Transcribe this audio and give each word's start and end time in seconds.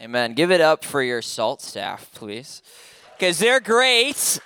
Amen. 0.00 0.34
Give 0.34 0.52
it 0.52 0.60
up 0.60 0.84
for 0.84 1.02
your 1.02 1.22
salt 1.22 1.60
staff, 1.60 2.10
please. 2.14 2.62
Because 3.16 3.38
they're 3.40 3.58
great. 3.58 4.38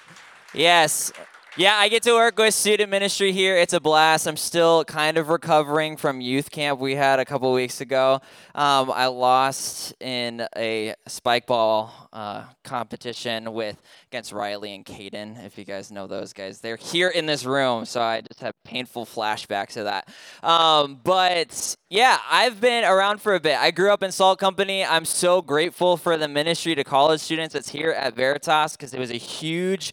Yes. 0.54 1.12
Yeah, 1.58 1.76
I 1.76 1.90
get 1.90 2.02
to 2.04 2.14
work 2.14 2.38
with 2.38 2.54
student 2.54 2.88
ministry 2.88 3.30
here. 3.30 3.58
It's 3.58 3.74
a 3.74 3.80
blast. 3.80 4.26
I'm 4.26 4.38
still 4.38 4.86
kind 4.86 5.18
of 5.18 5.28
recovering 5.28 5.98
from 5.98 6.22
youth 6.22 6.50
camp 6.50 6.80
we 6.80 6.94
had 6.94 7.20
a 7.20 7.26
couple 7.26 7.52
weeks 7.52 7.82
ago. 7.82 8.22
Um, 8.54 8.90
I 8.90 9.08
lost 9.08 9.92
in 10.00 10.46
a 10.56 10.94
spike 11.06 11.46
ball 11.46 12.08
uh, 12.10 12.44
competition 12.64 13.52
with 13.52 13.76
against 14.10 14.32
Riley 14.32 14.74
and 14.74 14.82
Caden. 14.82 15.44
If 15.44 15.58
you 15.58 15.66
guys 15.66 15.92
know 15.92 16.06
those 16.06 16.32
guys, 16.32 16.60
they're 16.60 16.76
here 16.76 17.10
in 17.10 17.26
this 17.26 17.44
room, 17.44 17.84
so 17.84 18.00
I 18.00 18.22
just 18.22 18.40
have 18.40 18.54
painful 18.64 19.04
flashbacks 19.04 19.76
of 19.76 19.84
that. 19.84 20.08
Um, 20.42 21.00
but 21.04 21.76
yeah, 21.90 22.16
I've 22.30 22.62
been 22.62 22.82
around 22.82 23.20
for 23.20 23.34
a 23.34 23.40
bit. 23.40 23.58
I 23.58 23.72
grew 23.72 23.92
up 23.92 24.02
in 24.02 24.10
Salt 24.10 24.38
Company. 24.38 24.86
I'm 24.86 25.04
so 25.04 25.42
grateful 25.42 25.98
for 25.98 26.16
the 26.16 26.28
ministry 26.28 26.74
to 26.76 26.82
college 26.82 27.20
students 27.20 27.52
that's 27.52 27.68
here 27.68 27.90
at 27.90 28.16
Veritas 28.16 28.74
because 28.74 28.94
it 28.94 28.98
was 28.98 29.10
a 29.10 29.18
huge 29.18 29.92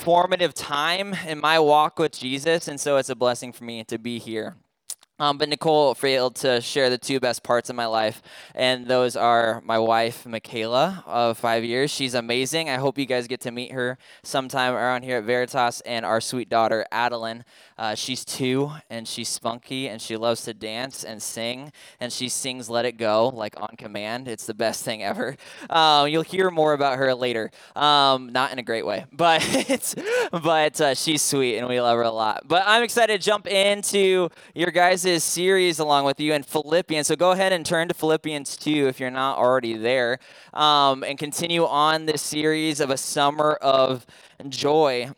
formative 0.00 0.54
time 0.54 1.14
in 1.26 1.38
my 1.38 1.58
walk 1.58 1.98
with 1.98 2.12
Jesus, 2.12 2.68
and 2.68 2.80
so 2.80 2.96
it's 2.96 3.10
a 3.10 3.14
blessing 3.14 3.52
for 3.52 3.64
me 3.64 3.84
to 3.84 3.98
be 3.98 4.18
here. 4.18 4.56
Um, 5.20 5.36
but 5.36 5.50
Nicole 5.50 5.94
failed 5.94 6.34
to 6.36 6.62
share 6.62 6.88
the 6.88 6.96
two 6.96 7.20
best 7.20 7.42
parts 7.42 7.68
of 7.68 7.76
my 7.76 7.84
life, 7.84 8.22
and 8.54 8.86
those 8.86 9.16
are 9.16 9.60
my 9.66 9.78
wife, 9.78 10.24
Michaela, 10.24 11.04
of 11.06 11.36
five 11.36 11.62
years. 11.62 11.90
She's 11.90 12.14
amazing. 12.14 12.70
I 12.70 12.76
hope 12.76 12.96
you 12.96 13.04
guys 13.04 13.26
get 13.26 13.42
to 13.42 13.50
meet 13.50 13.72
her 13.72 13.98
sometime 14.22 14.72
around 14.72 15.02
here 15.02 15.18
at 15.18 15.24
Veritas, 15.24 15.82
and 15.82 16.06
our 16.06 16.22
sweet 16.22 16.48
daughter, 16.48 16.86
Adeline. 16.90 17.44
Uh, 17.76 17.94
she's 17.94 18.24
two, 18.24 18.70
and 18.88 19.06
she's 19.06 19.28
spunky, 19.28 19.88
and 19.88 20.00
she 20.00 20.16
loves 20.16 20.42
to 20.44 20.54
dance 20.54 21.04
and 21.04 21.22
sing, 21.22 21.70
and 22.00 22.10
she 22.10 22.30
sings 22.30 22.70
"Let 22.70 22.86
It 22.86 22.96
Go" 22.96 23.28
like 23.28 23.60
on 23.60 23.76
command. 23.76 24.26
It's 24.26 24.46
the 24.46 24.54
best 24.54 24.84
thing 24.84 25.02
ever. 25.02 25.36
Um, 25.68 26.08
you'll 26.08 26.22
hear 26.22 26.50
more 26.50 26.72
about 26.72 26.96
her 26.96 27.14
later, 27.14 27.50
um, 27.76 28.32
not 28.32 28.52
in 28.52 28.58
a 28.58 28.62
great 28.62 28.86
way, 28.86 29.04
but 29.12 29.94
but 30.32 30.80
uh, 30.80 30.94
she's 30.94 31.20
sweet, 31.20 31.58
and 31.58 31.68
we 31.68 31.78
love 31.78 31.98
her 31.98 32.04
a 32.04 32.10
lot. 32.10 32.44
But 32.48 32.62
I'm 32.66 32.82
excited 32.82 33.20
to 33.20 33.24
jump 33.24 33.46
into 33.46 34.30
your 34.54 34.70
guys' 34.70 35.09
series 35.18 35.78
along 35.78 36.04
with 36.04 36.20
you 36.20 36.32
in 36.32 36.42
Philippians. 36.42 37.06
So 37.06 37.16
go 37.16 37.32
ahead 37.32 37.52
and 37.52 37.66
turn 37.66 37.88
to 37.88 37.94
Philippians 37.94 38.56
2 38.56 38.86
if 38.86 39.00
you're 39.00 39.10
not 39.10 39.38
already 39.38 39.76
there, 39.76 40.18
um, 40.54 41.02
and 41.02 41.18
continue 41.18 41.64
on 41.64 42.06
this 42.06 42.22
series 42.22 42.80
of 42.80 42.90
a 42.90 42.96
summer 42.96 43.54
of 43.54 44.06
joy. 44.48 45.10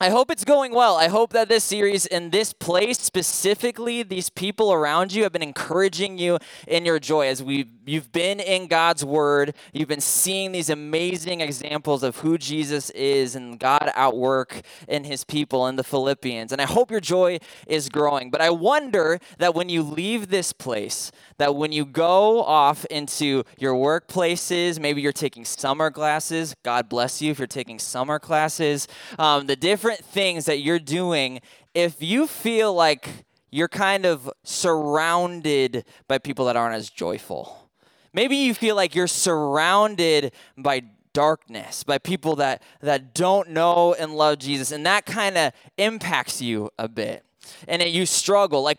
I 0.00 0.10
hope 0.10 0.32
it's 0.32 0.44
going 0.44 0.74
well. 0.74 0.96
I 0.96 1.06
hope 1.06 1.32
that 1.32 1.48
this 1.48 1.62
series 1.62 2.06
in 2.06 2.30
this 2.30 2.52
place 2.52 2.98
specifically, 2.98 4.02
these 4.02 4.30
people 4.30 4.72
around 4.72 5.12
you 5.12 5.22
have 5.22 5.32
been 5.32 5.42
encouraging 5.42 6.18
you 6.18 6.38
in 6.66 6.84
your 6.84 6.98
joy 6.98 7.28
as 7.28 7.40
we 7.40 7.66
you've 7.84 8.10
been 8.10 8.40
in 8.40 8.66
God's 8.66 9.04
word. 9.04 9.54
You've 9.72 9.88
been 9.88 10.00
seeing 10.00 10.52
these 10.52 10.70
amazing 10.70 11.40
examples 11.40 12.02
of 12.02 12.16
who 12.18 12.36
Jesus 12.36 12.90
is 12.90 13.36
and 13.36 13.58
God 13.58 13.92
at 13.94 14.16
work 14.16 14.62
in 14.88 15.04
his 15.04 15.24
people 15.24 15.66
in 15.68 15.76
the 15.76 15.84
Philippians. 15.84 16.52
And 16.52 16.60
I 16.60 16.66
hope 16.66 16.90
your 16.90 17.00
joy 17.00 17.38
is 17.66 17.88
growing. 17.88 18.30
But 18.30 18.40
I 18.40 18.50
wonder 18.50 19.20
that 19.38 19.54
when 19.54 19.68
you 19.68 19.82
leave 19.82 20.28
this 20.28 20.52
place, 20.52 21.12
that 21.38 21.54
when 21.54 21.72
you 21.72 21.84
go 21.84 22.42
off 22.42 22.84
into 22.86 23.44
your 23.58 23.74
workplaces, 23.74 24.80
maybe 24.80 25.00
you're 25.00 25.12
taking 25.12 25.44
summer 25.44 25.90
classes, 25.90 26.54
God 26.62 26.88
bless 26.88 27.20
you 27.20 27.30
if 27.32 27.38
you're 27.38 27.46
taking 27.46 27.78
summer 27.78 28.18
classes, 28.18 28.88
um, 29.18 29.46
the 29.46 29.56
different 29.56 29.91
things 30.00 30.44
that 30.46 30.60
you're 30.60 30.78
doing, 30.78 31.40
if 31.74 32.02
you 32.02 32.26
feel 32.26 32.74
like 32.74 33.08
you're 33.50 33.68
kind 33.68 34.06
of 34.06 34.30
surrounded 34.44 35.84
by 36.08 36.18
people 36.18 36.46
that 36.46 36.56
aren't 36.56 36.74
as 36.74 36.90
joyful, 36.90 37.70
maybe 38.12 38.36
you 38.36 38.54
feel 38.54 38.76
like 38.76 38.94
you're 38.94 39.06
surrounded 39.06 40.32
by 40.56 40.82
darkness 41.12 41.82
by 41.84 41.98
people 41.98 42.36
that 42.36 42.62
that 42.80 43.14
don't 43.14 43.50
know 43.50 43.94
and 43.94 44.14
love 44.14 44.38
Jesus 44.38 44.72
and 44.72 44.86
that 44.86 45.04
kind 45.04 45.36
of 45.36 45.52
impacts 45.76 46.40
you 46.40 46.70
a 46.78 46.88
bit. 46.88 47.24
And 47.68 47.82
it, 47.82 47.88
you 47.88 48.06
struggle 48.06 48.62
like 48.62 48.78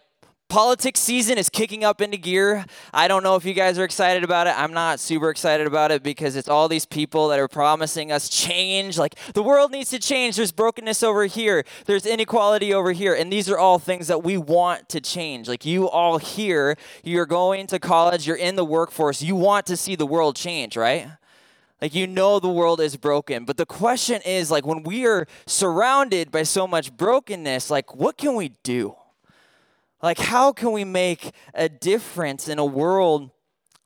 politics 0.54 1.00
season 1.00 1.40
is 1.40 1.50
kicking 1.50 1.84
up 1.84 2.00
into 2.00 2.16
gear. 2.16 2.64
I 2.94 3.08
don't 3.08 3.24
know 3.24 3.36
if 3.36 3.44
you 3.44 3.56
guys 3.56 3.80
are 3.80 3.84
excited 3.84 4.24
about 4.24 4.46
it. 4.46 4.54
I'm 4.56 4.72
not 4.72 5.00
super 5.00 5.32
excited 5.32 5.66
about 5.66 5.90
it 5.90 6.04
because 6.04 6.36
it's 6.36 6.48
all 6.48 6.68
these 6.68 6.86
people 6.86 7.30
that 7.30 7.40
are 7.40 7.48
promising 7.48 8.12
us 8.12 8.30
change. 8.30 9.00
Like 9.00 9.16
the 9.34 9.42
world 9.42 9.72
needs 9.72 9.90
to 9.90 9.98
change. 9.98 10.36
There's 10.36 10.52
brokenness 10.52 11.02
over 11.02 11.26
here, 11.26 11.66
there's 11.88 12.06
inequality 12.06 12.72
over 12.72 12.92
here. 12.92 13.16
And 13.16 13.34
these 13.34 13.50
are 13.50 13.58
all 13.58 13.80
things 13.80 14.06
that 14.10 14.24
we 14.24 14.38
want 14.38 14.90
to 14.90 15.02
change. 15.02 15.48
Like 15.48 15.66
you 15.66 15.90
all 15.90 16.20
here, 16.20 16.78
you're 17.04 17.26
going 17.26 17.66
to 17.66 17.80
college, 17.80 18.28
you're 18.28 18.38
in 18.38 18.56
the 18.56 18.64
workforce, 18.64 19.24
you 19.24 19.36
want 19.36 19.66
to 19.66 19.76
see 19.76 19.96
the 19.96 20.06
world 20.06 20.36
change, 20.36 20.78
right? 20.78 21.08
Like 21.82 21.96
you 21.96 22.06
know 22.06 22.40
the 22.40 22.48
world 22.48 22.80
is 22.80 22.96
broken. 22.96 23.46
But 23.46 23.58
the 23.58 23.66
question 23.66 24.22
is 24.24 24.52
like 24.52 24.68
when 24.68 24.84
we 24.84 25.08
are 25.08 25.26
surrounded 25.48 26.30
by 26.30 26.44
so 26.44 26.68
much 26.68 26.96
brokenness, 26.96 27.72
like 27.72 27.96
what 27.96 28.18
can 28.18 28.36
we 28.36 28.50
do? 28.62 28.98
Like, 30.04 30.20
how 30.20 30.52
can 30.52 30.74
we 30.74 30.84
make 30.84 31.32
a 31.54 31.70
difference 31.70 32.50
in 32.50 32.60
a 32.60 32.66
world 32.66 33.32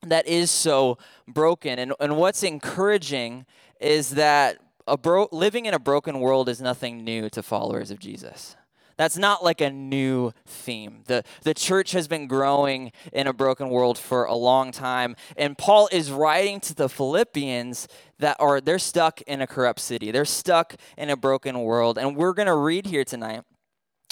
that 0.02 0.26
is 0.26 0.50
so 0.50 0.98
broken? 1.28 1.78
And, 1.78 1.94
and 2.00 2.16
what's 2.16 2.42
encouraging 2.42 3.46
is 3.80 4.10
that 4.10 4.58
a 4.88 4.96
bro- 4.96 5.28
living 5.30 5.66
in 5.66 5.74
a 5.74 5.78
broken 5.78 6.18
world 6.18 6.48
is 6.48 6.60
nothing 6.60 7.04
new 7.04 7.30
to 7.30 7.42
followers 7.42 7.92
of 7.92 8.00
Jesus. 8.00 8.56
That's 8.96 9.16
not 9.16 9.44
like 9.44 9.60
a 9.60 9.70
new 9.70 10.32
theme. 10.44 11.04
The, 11.06 11.22
the 11.44 11.54
church 11.54 11.92
has 11.92 12.08
been 12.08 12.26
growing 12.26 12.90
in 13.12 13.28
a 13.28 13.32
broken 13.32 13.68
world 13.68 13.96
for 13.96 14.24
a 14.24 14.34
long 14.34 14.72
time. 14.72 15.14
And 15.36 15.56
Paul 15.56 15.88
is 15.92 16.10
writing 16.10 16.58
to 16.62 16.74
the 16.74 16.88
Philippians 16.88 17.86
that 18.18 18.36
are, 18.40 18.60
they're 18.60 18.80
stuck 18.80 19.22
in 19.22 19.40
a 19.40 19.46
corrupt 19.46 19.78
city. 19.78 20.10
They're 20.10 20.24
stuck 20.24 20.74
in 20.96 21.10
a 21.10 21.16
broken 21.16 21.60
world. 21.60 21.96
And 21.96 22.16
we're 22.16 22.32
going 22.32 22.46
to 22.46 22.56
read 22.56 22.86
here 22.86 23.04
tonight 23.04 23.44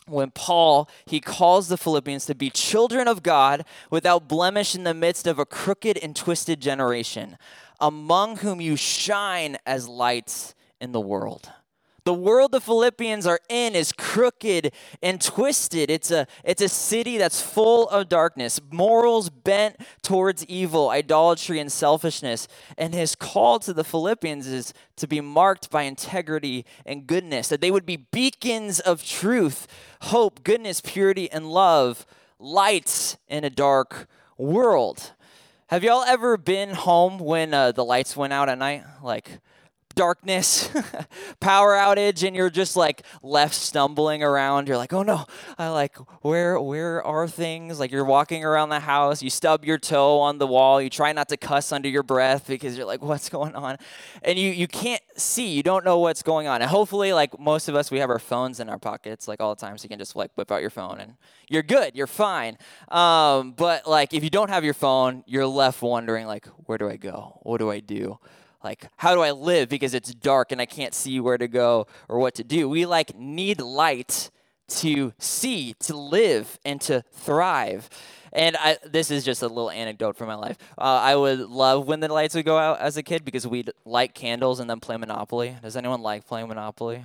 when 0.07 0.31
Paul 0.31 0.89
he 1.07 1.21
calls 1.21 1.69
the 1.69 1.77
Philippians 1.77 2.27
to 2.27 2.35
be 2.35 2.51
children 2.51 3.09
of 3.09 3.23
God 3.23 3.65
without 3.91 4.29
blemish 4.29 4.75
in 4.75 4.85
the 4.85 4.95
midst 4.95 5.27
of 5.27 5.39
a 5.39 5.47
crooked 5.47 5.99
and 5.99 6.15
twisted 6.15 6.61
generation, 6.61 7.37
among 7.81 8.39
whom 8.39 8.61
you 8.61 8.77
shine 8.77 9.57
as 9.67 9.89
lights 9.89 10.55
in 10.81 10.93
the 10.93 11.01
world. 11.01 11.51
The 12.07 12.15
world 12.15 12.53
the 12.53 12.61
Philippians 12.61 13.27
are 13.27 13.41
in 13.49 13.75
is 13.75 13.91
crooked 13.91 14.73
and 15.03 15.21
twisted. 15.21 15.91
It's 15.91 16.13
a, 16.13 16.29
it's 16.45 16.63
a 16.63 16.69
city 16.69 17.19
that's 17.19 17.43
full 17.43 17.89
of 17.89 18.09
darkness, 18.09 18.61
morals 18.71 19.29
bent 19.29 19.81
towards 20.03 20.47
evil, 20.47 20.89
idolatry, 20.89 21.59
and 21.59 21.71
selfishness. 21.71 22.47
And 22.79 22.95
his 22.95 23.17
call 23.17 23.59
to 23.59 23.73
the 23.73 23.83
Philippians 23.83 24.47
is 24.47 24.73
to 24.99 25.09
be 25.09 25.21
marked 25.21 25.69
by 25.69 25.83
integrity 25.83 26.65
and 26.85 27.09
goodness, 27.09 27.49
that 27.49 27.61
they 27.61 27.73
would 27.73 27.85
be 27.85 27.97
beacons 27.97 28.79
of 28.79 29.05
truth, 29.05 29.67
hope, 30.03 30.45
goodness, 30.45 30.81
purity, 30.81 31.29
and 31.33 31.51
love, 31.51 32.07
lights 32.39 33.17
in 33.27 33.43
a 33.43 33.51
dark 33.51 34.07
world. 34.39 35.11
Have 35.71 35.83
y'all 35.83 36.05
ever 36.05 36.37
been 36.37 36.71
home 36.71 37.19
when 37.19 37.53
uh, 37.53 37.73
the 37.73 37.85
lights 37.85 38.17
went 38.17 38.33
out 38.33 38.49
at 38.49 38.59
night? 38.59 38.85
Like, 39.03 39.41
darkness, 39.97 40.71
power 41.41 41.73
outage, 41.73 42.25
and 42.25 42.37
you're 42.37 42.51
just 42.51 42.77
like 42.77 43.03
left 43.23 43.55
stumbling 43.55 44.23
around. 44.23 44.69
You're 44.69 44.77
like, 44.77 44.93
oh 44.93 45.03
no, 45.03 45.25
I 45.59 45.69
like 45.71 45.97
where 46.23 46.61
where 46.61 47.03
are 47.03 47.27
things? 47.27 47.81
Like 47.81 47.91
you're 47.91 48.05
walking 48.05 48.45
around 48.45 48.69
the 48.69 48.81
house, 48.81 49.23
you 49.23 49.31
stub 49.31 49.65
your 49.65 49.79
toe 49.79 50.21
on 50.21 50.39
the 50.39 50.47
wall, 50.47 50.81
you 50.81 50.89
try 50.89 51.13
not 51.13 51.29
to 51.31 51.37
cuss 51.37 51.73
under 51.73 51.89
your 51.89 52.05
breath 52.05 52.47
because 52.47 52.77
you're 52.77 52.87
like, 52.87 53.03
what's 53.03 53.29
going 53.29 53.57
on? 53.57 53.79
And 54.23 54.39
you 54.39 54.51
you 54.51 54.69
can't 54.69 55.03
see, 55.17 55.49
you 55.49 55.63
don't 55.63 55.85
know 55.85 55.99
what's 55.99 56.23
going 56.23 56.47
on. 56.47 56.63
And 56.63 56.71
hopefully, 56.71 57.13
like 57.13 57.39
most 57.41 57.69
of 57.69 57.75
us, 57.75 57.91
we 57.91 57.99
have 57.99 58.11
our 58.11 58.21
phones 58.21 58.61
in 58.61 58.69
our 58.69 58.79
pockets 58.79 59.27
like 59.27 59.41
all 59.41 59.55
the 59.55 59.61
time, 59.61 59.77
so 59.79 59.85
you 59.85 59.89
can 59.89 59.99
just 59.99 60.15
like 60.15 60.31
whip 60.37 60.53
out 60.53 60.61
your 60.61 60.71
phone 60.71 61.01
and 61.01 61.15
you're 61.49 61.63
good, 61.63 61.97
you're 61.97 62.07
fine. 62.07 62.59
Um, 62.89 63.53
but 63.53 63.89
like 63.89 64.13
if 64.13 64.23
you 64.23 64.31
don't 64.31 64.51
have 64.51 64.63
your 64.63 64.75
phone, 64.75 65.25
you're 65.27 65.47
left 65.47 65.81
wondering 65.81 66.27
like, 66.27 66.47
where 66.67 66.79
do 66.79 66.89
I 66.89 66.97
go? 66.97 67.41
What 67.43 67.59
do 67.59 67.71
I 67.71 67.81
do? 67.81 68.19
Like 68.67 68.89
how 68.97 69.15
do 69.15 69.21
i 69.21 69.31
live 69.31 69.69
because 69.69 69.95
it's 69.95 70.13
dark 70.13 70.53
and 70.53 70.61
i 70.61 70.67
can't 70.67 70.95
see 70.95 71.21
where 71.21 71.39
to 71.39 71.49
go 71.49 71.87
or 72.09 72.19
what 72.19 72.35
to 72.35 72.43
do 72.43 72.69
we 72.69 72.85
like 72.85 73.17
need 73.17 73.61
light 73.61 74.31
to 74.69 75.13
see 75.19 75.75
to 75.75 75.97
live 75.97 76.59
and 76.65 76.81
to 76.81 77.03
thrive 77.13 77.89
and 78.33 78.55
I, 78.59 78.77
this 78.85 79.11
is 79.11 79.25
just 79.25 79.41
a 79.41 79.49
little 79.49 79.71
anecdote 79.71 80.15
from 80.15 80.27
my 80.27 80.35
life. 80.35 80.59
Uh, 80.77 81.01
I 81.03 81.17
would 81.17 81.41
love 81.41 81.89
when 81.89 82.01
the 82.01 82.13
lights 82.13 82.35
would 82.35 82.45
go 82.45 82.59
out 82.59 82.81
as 82.81 82.99
a 82.99 83.03
kid 83.03 83.25
because 83.25 83.47
we'd 83.47 83.71
light 83.87 84.15
candles 84.15 84.61
and 84.61 84.69
then 84.69 84.79
play 84.79 84.99
Monopoly. 84.99 85.57
Does 85.63 85.75
anyone 85.75 86.03
like 86.03 86.27
playing 86.27 86.49
Monopoly? 86.49 87.03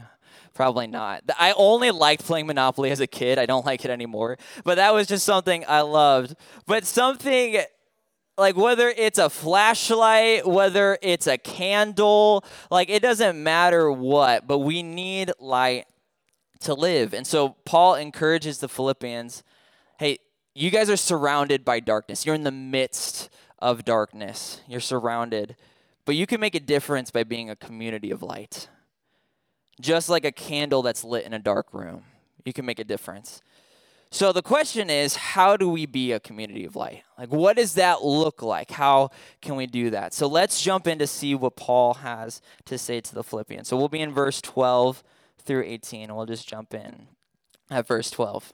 Probably 0.54 0.88
not. 0.88 1.24
I 1.40 1.54
only 1.56 1.92
liked 1.92 2.26
playing 2.26 2.48
Monopoly 2.48 2.92
as 2.92 3.00
a 3.00 3.08
kid. 3.08 3.40
I 3.40 3.46
don't 3.46 3.66
like 3.66 3.86
it 3.86 3.92
anymore. 3.92 4.38
But 4.66 4.76
that 4.76 4.94
was 4.94 5.08
just 5.08 5.26
something 5.26 5.64
I 5.68 5.82
loved. 5.82 6.36
But 6.66 6.86
something 6.86 7.62
like 8.42 8.58
whether 8.58 8.90
it's 8.90 9.20
a 9.20 9.30
flashlight, 9.30 10.48
whether 10.48 10.98
it's 11.04 11.28
a 11.28 11.38
candle, 11.38 12.44
like 12.72 12.90
it 12.90 13.04
doesn't 13.04 13.42
matter 13.42 13.92
what, 13.92 14.48
but 14.48 14.58
we 14.60 14.82
need 14.82 15.32
light 15.40 15.86
to 16.62 16.74
live. 16.74 17.14
And 17.14 17.26
so 17.26 17.50
Paul 17.66 17.96
encourages 17.96 18.58
the 18.58 18.68
Philippians 18.68 19.44
hey, 20.00 20.18
you 20.56 20.72
guys 20.72 20.90
are 20.90 20.98
surrounded 20.98 21.64
by 21.64 21.80
darkness. 21.80 22.26
You're 22.26 22.34
in 22.34 22.44
the 22.44 22.52
midst 22.52 23.30
of 23.60 23.86
darkness. 23.86 24.60
You're 24.68 24.80
surrounded. 24.80 25.56
But 26.06 26.16
you 26.16 26.26
can 26.26 26.42
make 26.42 26.56
a 26.56 26.60
difference 26.60 27.12
by 27.12 27.24
being 27.24 27.52
a 27.52 27.56
community 27.56 28.10
of 28.10 28.24
light. 28.24 28.68
Just 29.80 30.10
like 30.10 30.26
a 30.26 30.32
candle 30.32 30.82
that's 30.82 31.04
lit 31.04 31.24
in 31.24 31.34
a 31.34 31.40
dark 31.40 31.68
room, 31.72 32.06
you 32.44 32.52
can 32.52 32.66
make 32.66 32.80
a 32.80 32.84
difference. 32.84 33.44
So 34.14 34.34
the 34.34 34.42
question 34.42 34.90
is, 34.90 35.16
how 35.16 35.56
do 35.56 35.70
we 35.70 35.86
be 35.86 36.12
a 36.12 36.20
community 36.20 36.66
of 36.66 36.76
light? 36.76 37.04
Like, 37.18 37.32
what 37.32 37.56
does 37.56 37.76
that 37.76 38.04
look 38.04 38.42
like? 38.42 38.70
How 38.70 39.10
can 39.42 39.56
we 39.56 39.68
do 39.68 39.90
that? 39.92 40.14
So 40.14 40.28
let's 40.28 40.62
jump 40.62 40.86
in 40.86 41.00
to 41.00 41.08
see 41.08 41.34
what 41.34 41.56
Paul 41.56 41.94
has 41.96 42.42
to 42.66 42.78
say 42.78 43.00
to 43.00 43.16
the 43.16 43.24
Philippians. 43.24 43.70
So 43.70 43.78
we'll 43.78 43.88
be 43.88 44.02
in 44.02 44.12
verse 44.12 44.42
12 44.42 45.02
through 45.40 45.64
18, 45.64 46.10
and 46.10 46.18
we'll 46.18 46.26
just 46.26 46.46
jump 46.46 46.74
in 46.74 47.08
at 47.70 47.88
verse 47.88 48.12
12. 48.12 48.52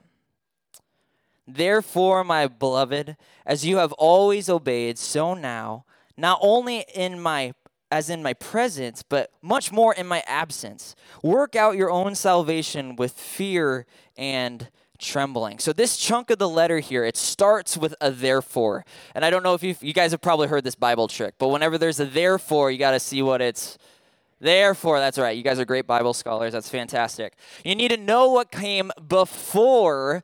Therefore, 1.48 2.24
my 2.24 2.46
beloved, 2.46 3.18
as 3.44 3.66
you 3.66 3.78
have 3.78 3.94
always 3.94 4.50
obeyed, 4.50 5.00
so 5.00 5.34
now, 5.34 5.86
not 6.16 6.38
only 6.42 6.86
in 6.94 7.20
my 7.20 7.54
as 7.90 8.10
in 8.10 8.22
my 8.22 8.34
presence, 8.34 9.02
but 9.02 9.32
much 9.42 9.72
more 9.72 9.94
in 9.94 10.06
my 10.06 10.22
absence. 10.28 10.94
Work 11.24 11.56
out 11.56 11.78
your 11.78 11.90
own 11.90 12.16
salvation 12.16 12.98
with 12.98 13.14
fear 13.14 13.86
and 14.18 14.70
trembling. 14.98 15.60
So 15.60 15.74
this 15.74 15.98
chunk 15.98 16.30
of 16.30 16.40
the 16.40 16.50
letter 16.50 16.80
here, 16.80 17.04
it 17.04 17.18
starts 17.18 17.78
with 17.78 17.96
a 18.02 18.12
therefore. 18.12 18.86
And 19.16 19.24
I 19.24 19.30
don't 19.30 19.44
know 19.44 19.54
if 19.54 19.64
you 19.64 19.76
you 19.82 19.94
guys 19.94 20.12
have 20.12 20.22
probably 20.22 20.48
heard 20.48 20.64
this 20.64 20.76
Bible 20.76 21.08
trick, 21.08 21.36
but 21.38 21.50
whenever 21.50 21.78
there's 21.78 22.00
a 22.00 22.06
therefore, 22.06 22.72
you 22.72 22.78
got 22.78 22.92
to 22.92 23.00
see 23.00 23.22
what 23.22 23.42
it's 23.42 23.78
Therefore, 24.40 25.00
that's 25.00 25.18
right. 25.18 25.36
You 25.36 25.44
guys 25.44 25.60
are 25.60 25.66
great 25.66 25.88
Bible 25.88 26.14
scholars. 26.14 26.54
That's 26.54 26.70
fantastic. 26.70 27.34
You 27.66 27.74
need 27.74 27.90
to 27.90 27.98
know 27.98 28.30
what 28.30 28.52
came 28.52 28.92
before 29.08 30.24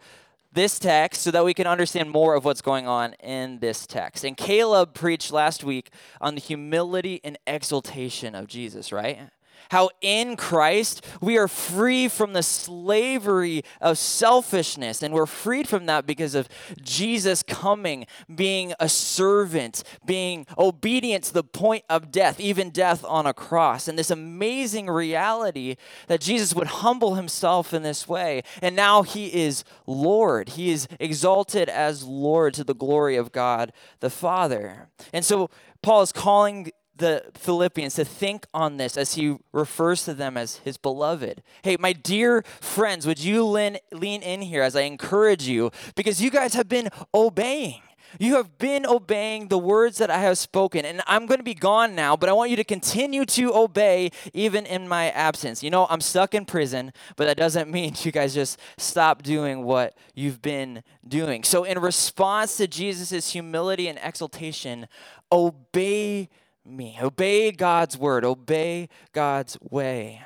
this 0.52 0.78
text 0.78 1.24
so 1.24 1.32
that 1.32 1.44
we 1.44 1.54
can 1.54 1.66
understand 1.66 2.12
more 2.12 2.36
of 2.36 2.46
what's 2.46 2.62
going 2.62 2.88
on 2.88 3.14
in 3.14 3.58
this 3.60 3.88
text. 3.88 4.24
And 4.24 4.38
Caleb 4.38 4.94
preached 4.94 5.32
last 5.32 5.64
week 5.64 5.90
on 6.22 6.36
the 6.36 6.42
humility 6.42 7.22
and 7.24 7.40
exaltation 7.48 8.36
of 8.36 8.48
Jesus, 8.48 8.92
right? 8.92 9.30
How 9.74 9.90
in 10.02 10.36
Christ 10.36 11.04
we 11.20 11.36
are 11.36 11.48
free 11.48 12.08
from 12.08 12.34
the 12.34 12.44
slavery 12.44 13.64
of 13.82 13.98
selfishness. 13.98 15.02
And 15.02 15.16
we're 15.16 15.26
freed 15.26 15.68
from 15.68 15.88
that 15.88 16.06
because 16.06 16.36
of 16.36 16.48
Jesus 16.80 17.42
coming, 17.42 18.06
being 18.34 18.76
a 18.80 18.88
servant, 18.88 19.84
being 20.06 20.46
obedient 20.60 21.24
to 21.24 21.34
the 21.34 21.44
point 21.44 21.86
of 21.90 22.12
death, 22.12 22.40
even 22.40 22.70
death 22.70 23.04
on 23.04 23.26
a 23.26 23.34
cross. 23.34 23.88
And 23.88 23.98
this 23.98 24.12
amazing 24.12 24.92
reality 24.92 25.78
that 26.06 26.22
Jesus 26.22 26.54
would 26.54 26.68
humble 26.68 27.16
himself 27.16 27.74
in 27.74 27.82
this 27.82 28.08
way. 28.08 28.44
And 28.62 28.76
now 28.76 29.02
he 29.02 29.34
is 29.34 29.64
Lord. 29.88 30.50
He 30.50 30.70
is 30.70 30.88
exalted 31.00 31.68
as 31.68 32.04
Lord 32.04 32.54
to 32.54 32.64
the 32.64 32.76
glory 32.76 33.16
of 33.16 33.32
God 33.32 33.74
the 34.02 34.12
Father. 34.12 34.90
And 35.12 35.26
so 35.26 35.50
Paul 35.82 36.04
is 36.04 36.12
calling 36.12 36.72
the 37.04 37.22
Philippians 37.34 37.96
to 37.96 38.06
think 38.06 38.48
on 38.54 38.78
this 38.78 38.96
as 38.96 39.16
he 39.16 39.36
refers 39.52 40.06
to 40.06 40.14
them 40.14 40.38
as 40.38 40.58
his 40.58 40.78
beloved. 40.78 41.44
Hey, 41.62 41.76
my 41.78 41.92
dear 41.92 42.44
friends, 42.62 43.06
would 43.06 43.20
you 43.20 43.44
lean, 43.46 43.78
lean 43.92 44.22
in 44.22 44.42
here 44.42 44.64
as 44.64 44.74
I 44.74 44.84
encourage 44.84 45.46
you 45.46 45.70
because 45.96 46.22
you 46.22 46.32
guys 46.32 46.54
have 46.54 46.70
been 46.70 46.88
obeying. 47.14 47.82
You 48.20 48.36
have 48.36 48.58
been 48.58 48.86
obeying 48.86 49.50
the 49.50 49.58
words 49.58 49.98
that 49.98 50.10
I 50.10 50.20
have 50.20 50.38
spoken, 50.38 50.86
and 50.86 51.02
I'm 51.08 51.26
going 51.26 51.40
to 51.40 51.44
be 51.44 51.56
gone 51.56 51.94
now, 51.94 52.16
but 52.16 52.30
I 52.30 52.34
want 52.34 52.52
you 52.52 52.56
to 52.58 52.64
continue 52.64 53.26
to 53.26 53.54
obey 53.54 54.12
even 54.34 54.66
in 54.66 54.88
my 54.88 55.10
absence. 55.10 55.62
You 55.64 55.72
know, 55.72 55.88
I'm 55.90 56.00
stuck 56.00 56.34
in 56.34 56.46
prison, 56.46 56.94
but 57.16 57.26
that 57.26 57.38
doesn't 57.38 57.70
mean 57.70 57.96
you 58.04 58.14
guys 58.14 58.34
just 58.34 58.60
stop 58.78 59.24
doing 59.24 59.64
what 59.64 59.98
you've 60.14 60.42
been 60.42 60.84
doing. 61.06 61.44
So, 61.44 61.64
in 61.64 61.80
response 61.80 62.56
to 62.58 62.68
Jesus' 62.68 63.32
humility 63.32 63.88
and 63.88 64.00
exaltation, 64.02 64.88
obey 65.32 66.30
me. 66.66 66.98
Obey 67.02 67.52
God's 67.52 67.98
word, 67.98 68.26
obey 68.26 68.90
God's 69.12 69.58
way. 69.62 70.22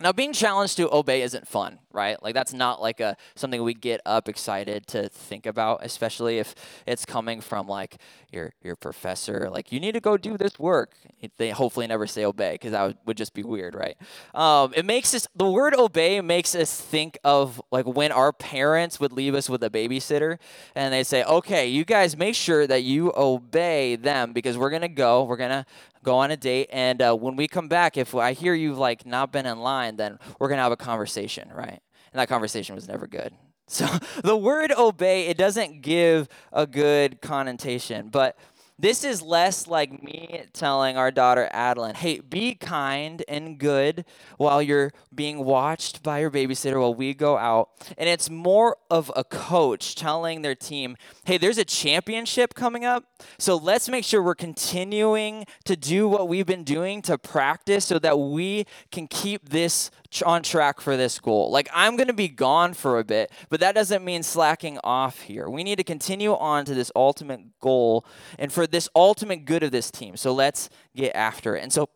Now, 0.00 0.12
being 0.12 0.32
challenged 0.32 0.76
to 0.76 0.94
obey 0.94 1.22
isn't 1.22 1.48
fun, 1.48 1.80
right? 1.92 2.22
Like 2.22 2.34
that's 2.34 2.52
not 2.52 2.80
like 2.80 3.00
a 3.00 3.16
something 3.34 3.62
we 3.62 3.74
get 3.74 4.00
up 4.04 4.28
excited 4.28 4.86
to 4.88 5.08
think 5.08 5.46
about, 5.46 5.80
especially 5.82 6.38
if 6.38 6.54
it's 6.86 7.04
coming 7.04 7.40
from 7.40 7.66
like 7.66 7.98
your 8.32 8.52
your 8.62 8.76
professor. 8.76 9.48
Like 9.50 9.72
you 9.72 9.80
need 9.80 9.92
to 9.92 10.00
go 10.00 10.16
do 10.16 10.36
this 10.36 10.58
work. 10.58 10.92
They 11.38 11.50
hopefully 11.50 11.86
never 11.86 12.06
say 12.06 12.24
obey 12.24 12.52
because 12.52 12.72
that 12.72 12.82
would, 12.82 12.98
would 13.06 13.16
just 13.16 13.34
be 13.34 13.42
weird, 13.42 13.74
right? 13.74 13.96
Um, 14.34 14.72
it 14.76 14.84
makes 14.84 15.14
us 15.14 15.26
the 15.34 15.50
word 15.50 15.74
obey 15.74 16.20
makes 16.20 16.54
us 16.54 16.80
think 16.80 17.18
of 17.24 17.60
like 17.70 17.86
when 17.86 18.12
our 18.12 18.32
parents 18.32 19.00
would 19.00 19.12
leave 19.12 19.34
us 19.34 19.48
with 19.48 19.62
a 19.62 19.70
babysitter 19.70 20.38
and 20.74 20.92
they 20.92 21.04
say, 21.04 21.24
"Okay, 21.24 21.68
you 21.68 21.84
guys 21.84 22.16
make 22.16 22.34
sure 22.34 22.66
that 22.66 22.82
you 22.82 23.12
obey 23.16 23.96
them 23.96 24.32
because 24.32 24.58
we're 24.58 24.70
gonna 24.70 24.88
go. 24.88 25.24
We're 25.24 25.36
gonna 25.36 25.66
go 26.02 26.16
on 26.16 26.30
a 26.30 26.36
date 26.36 26.68
and 26.72 27.02
uh, 27.02 27.14
when 27.14 27.36
we 27.36 27.48
come 27.48 27.68
back 27.68 27.96
if 27.96 28.14
i 28.14 28.32
hear 28.32 28.54
you've 28.54 28.78
like 28.78 29.04
not 29.04 29.32
been 29.32 29.46
in 29.46 29.58
line 29.58 29.96
then 29.96 30.18
we're 30.38 30.48
gonna 30.48 30.62
have 30.62 30.72
a 30.72 30.76
conversation 30.76 31.50
right 31.54 31.80
and 32.12 32.20
that 32.20 32.28
conversation 32.28 32.74
was 32.74 32.88
never 32.88 33.06
good. 33.06 33.32
So 33.66 33.86
the 34.24 34.36
word 34.36 34.72
obey 34.72 35.26
it 35.26 35.36
doesn't 35.36 35.82
give 35.82 36.28
a 36.52 36.66
good 36.66 37.20
connotation 37.20 38.08
but 38.08 38.36
this 38.78 39.02
is 39.02 39.22
less 39.22 39.66
like 39.66 40.02
me 40.02 40.42
telling 40.52 40.96
our 40.96 41.10
daughter 41.10 41.48
Adeline, 41.52 41.96
hey, 41.96 42.20
be 42.20 42.54
kind 42.54 43.24
and 43.26 43.58
good 43.58 44.04
while 44.36 44.62
you're 44.62 44.92
being 45.12 45.44
watched 45.44 46.02
by 46.02 46.20
your 46.20 46.30
babysitter 46.30 46.80
while 46.80 46.94
we 46.94 47.12
go 47.12 47.36
out. 47.36 47.70
And 47.96 48.08
it's 48.08 48.30
more 48.30 48.76
of 48.88 49.10
a 49.16 49.24
coach 49.24 49.96
telling 49.96 50.42
their 50.42 50.54
team, 50.54 50.96
hey, 51.24 51.38
there's 51.38 51.58
a 51.58 51.64
championship 51.64 52.54
coming 52.54 52.84
up. 52.84 53.04
So 53.38 53.56
let's 53.56 53.88
make 53.88 54.04
sure 54.04 54.22
we're 54.22 54.36
continuing 54.36 55.44
to 55.64 55.74
do 55.74 56.08
what 56.08 56.28
we've 56.28 56.46
been 56.46 56.62
doing 56.62 57.02
to 57.02 57.18
practice 57.18 57.84
so 57.84 57.98
that 57.98 58.18
we 58.18 58.64
can 58.92 59.08
keep 59.08 59.48
this 59.48 59.90
on 60.24 60.42
track 60.42 60.80
for 60.80 60.96
this 60.96 61.18
goal. 61.18 61.50
Like, 61.50 61.68
I'm 61.74 61.96
going 61.96 62.06
to 62.06 62.14
be 62.14 62.28
gone 62.28 62.74
for 62.74 62.98
a 62.98 63.04
bit, 63.04 63.30
but 63.50 63.60
that 63.60 63.74
doesn't 63.74 64.04
mean 64.04 64.22
slacking 64.22 64.78
off 64.84 65.22
here. 65.22 65.50
We 65.50 65.64
need 65.64 65.76
to 65.76 65.84
continue 65.84 66.34
on 66.34 66.64
to 66.64 66.74
this 66.74 66.92
ultimate 66.94 67.58
goal 67.60 68.06
and 68.38 68.52
for 68.52 68.67
this 68.70 68.88
ultimate 68.94 69.44
good 69.44 69.62
of 69.62 69.70
this 69.70 69.90
team. 69.90 70.16
So 70.16 70.32
let's 70.32 70.70
get 70.96 71.14
after 71.14 71.56
it. 71.56 71.62
And 71.62 71.72
so 71.72 71.88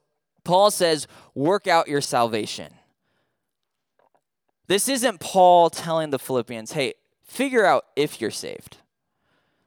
Paul 0.44 0.70
says, 0.70 1.06
work 1.34 1.66
out 1.66 1.88
your 1.88 2.00
salvation. 2.00 2.72
This 4.66 4.88
isn't 4.88 5.20
Paul 5.20 5.70
telling 5.70 6.10
the 6.10 6.18
Philippians, 6.18 6.72
hey, 6.72 6.94
figure 7.22 7.64
out 7.64 7.84
if 7.96 8.20
you're 8.20 8.30
saved. 8.30 8.78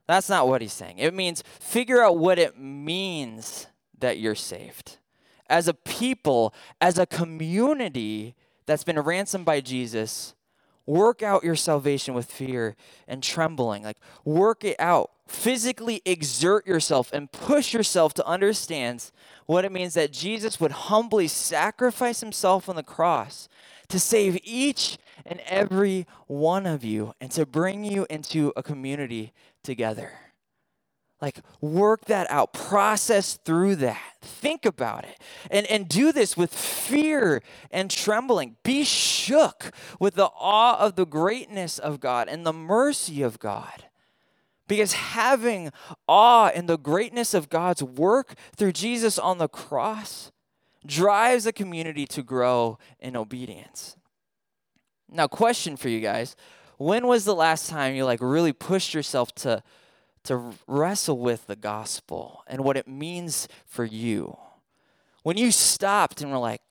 That's 0.07 0.29
not 0.29 0.47
what 0.47 0.61
he's 0.61 0.73
saying. 0.73 0.99
It 0.99 1.13
means 1.13 1.43
figure 1.59 2.01
out 2.03 2.17
what 2.17 2.37
it 2.37 2.59
means 2.59 3.67
that 3.99 4.19
you're 4.19 4.35
saved 4.35 4.97
as 5.49 5.67
a 5.67 5.73
people, 5.73 6.53
as 6.79 6.97
a 6.97 7.05
community 7.05 8.35
that's 8.65 8.83
been 8.83 8.99
ransomed 8.99 9.45
by 9.45 9.61
Jesus, 9.61 10.34
work 10.85 11.23
out 11.23 11.43
your 11.43 11.55
salvation 11.55 12.13
with 12.13 12.31
fear 12.31 12.75
and 13.07 13.23
trembling. 13.23 13.83
Like, 13.83 13.97
work 14.23 14.63
it 14.63 14.75
out. 14.79 15.11
Physically 15.27 16.01
exert 16.05 16.67
yourself 16.67 17.11
and 17.11 17.31
push 17.31 17.73
yourself 17.73 18.13
to 18.15 18.25
understand 18.27 19.11
what 19.47 19.65
it 19.65 19.71
means 19.71 19.95
that 19.95 20.11
Jesus 20.11 20.59
would 20.59 20.71
humbly 20.71 21.27
sacrifice 21.27 22.19
himself 22.19 22.69
on 22.69 22.75
the 22.75 22.83
cross 22.83 23.49
to 23.87 23.99
save 23.99 24.39
each 24.43 24.97
and 25.25 25.39
every 25.47 26.05
one 26.27 26.65
of 26.65 26.83
you 26.83 27.13
and 27.19 27.31
to 27.31 27.45
bring 27.45 27.83
you 27.83 28.05
into 28.09 28.53
a 28.55 28.61
community 28.61 29.33
together. 29.63 30.11
Like, 31.25 31.39
work 31.59 32.05
that 32.05 32.29
out, 32.29 32.53
process 32.53 33.39
through 33.43 33.77
that, 33.77 34.13
think 34.21 34.63
about 34.63 35.05
it, 35.05 35.19
and, 35.49 35.65
and 35.65 35.89
do 35.89 36.11
this 36.11 36.37
with 36.37 36.53
fear 36.53 37.41
and 37.71 37.89
trembling. 37.89 38.57
Be 38.61 38.83
shook 38.83 39.71
with 39.99 40.13
the 40.13 40.29
awe 40.39 40.77
of 40.77 40.95
the 40.95 41.05
greatness 41.07 41.79
of 41.79 41.99
God 41.99 42.27
and 42.27 42.45
the 42.45 42.53
mercy 42.53 43.23
of 43.23 43.39
God. 43.39 43.85
Because 44.67 44.93
having 44.93 45.71
awe 46.07 46.51
in 46.51 46.67
the 46.67 46.77
greatness 46.77 47.33
of 47.33 47.49
God's 47.49 47.81
work 47.81 48.35
through 48.55 48.73
Jesus 48.73 49.17
on 49.17 49.39
the 49.39 49.49
cross 49.49 50.31
drives 50.85 51.47
a 51.47 51.51
community 51.51 52.05
to 52.05 52.21
grow 52.21 52.77
in 52.99 53.15
obedience. 53.15 53.97
Now, 55.09 55.25
question 55.25 55.75
for 55.75 55.89
you 55.89 56.01
guys 56.01 56.35
when 56.77 57.07
was 57.07 57.25
the 57.25 57.33
last 57.33 57.67
time 57.67 57.95
you 57.95 58.05
like 58.05 58.21
really 58.21 58.53
pushed 58.53 58.93
yourself 58.93 59.33
to? 59.33 59.63
To 60.25 60.53
wrestle 60.67 61.17
with 61.17 61.47
the 61.47 61.55
gospel 61.55 62.43
and 62.47 62.63
what 62.63 62.77
it 62.77 62.87
means 62.87 63.47
for 63.65 63.85
you. 63.85 64.37
When 65.23 65.37
you 65.37 65.51
stopped 65.51 66.21
and 66.21 66.31
were 66.31 66.37
like, 66.37 66.61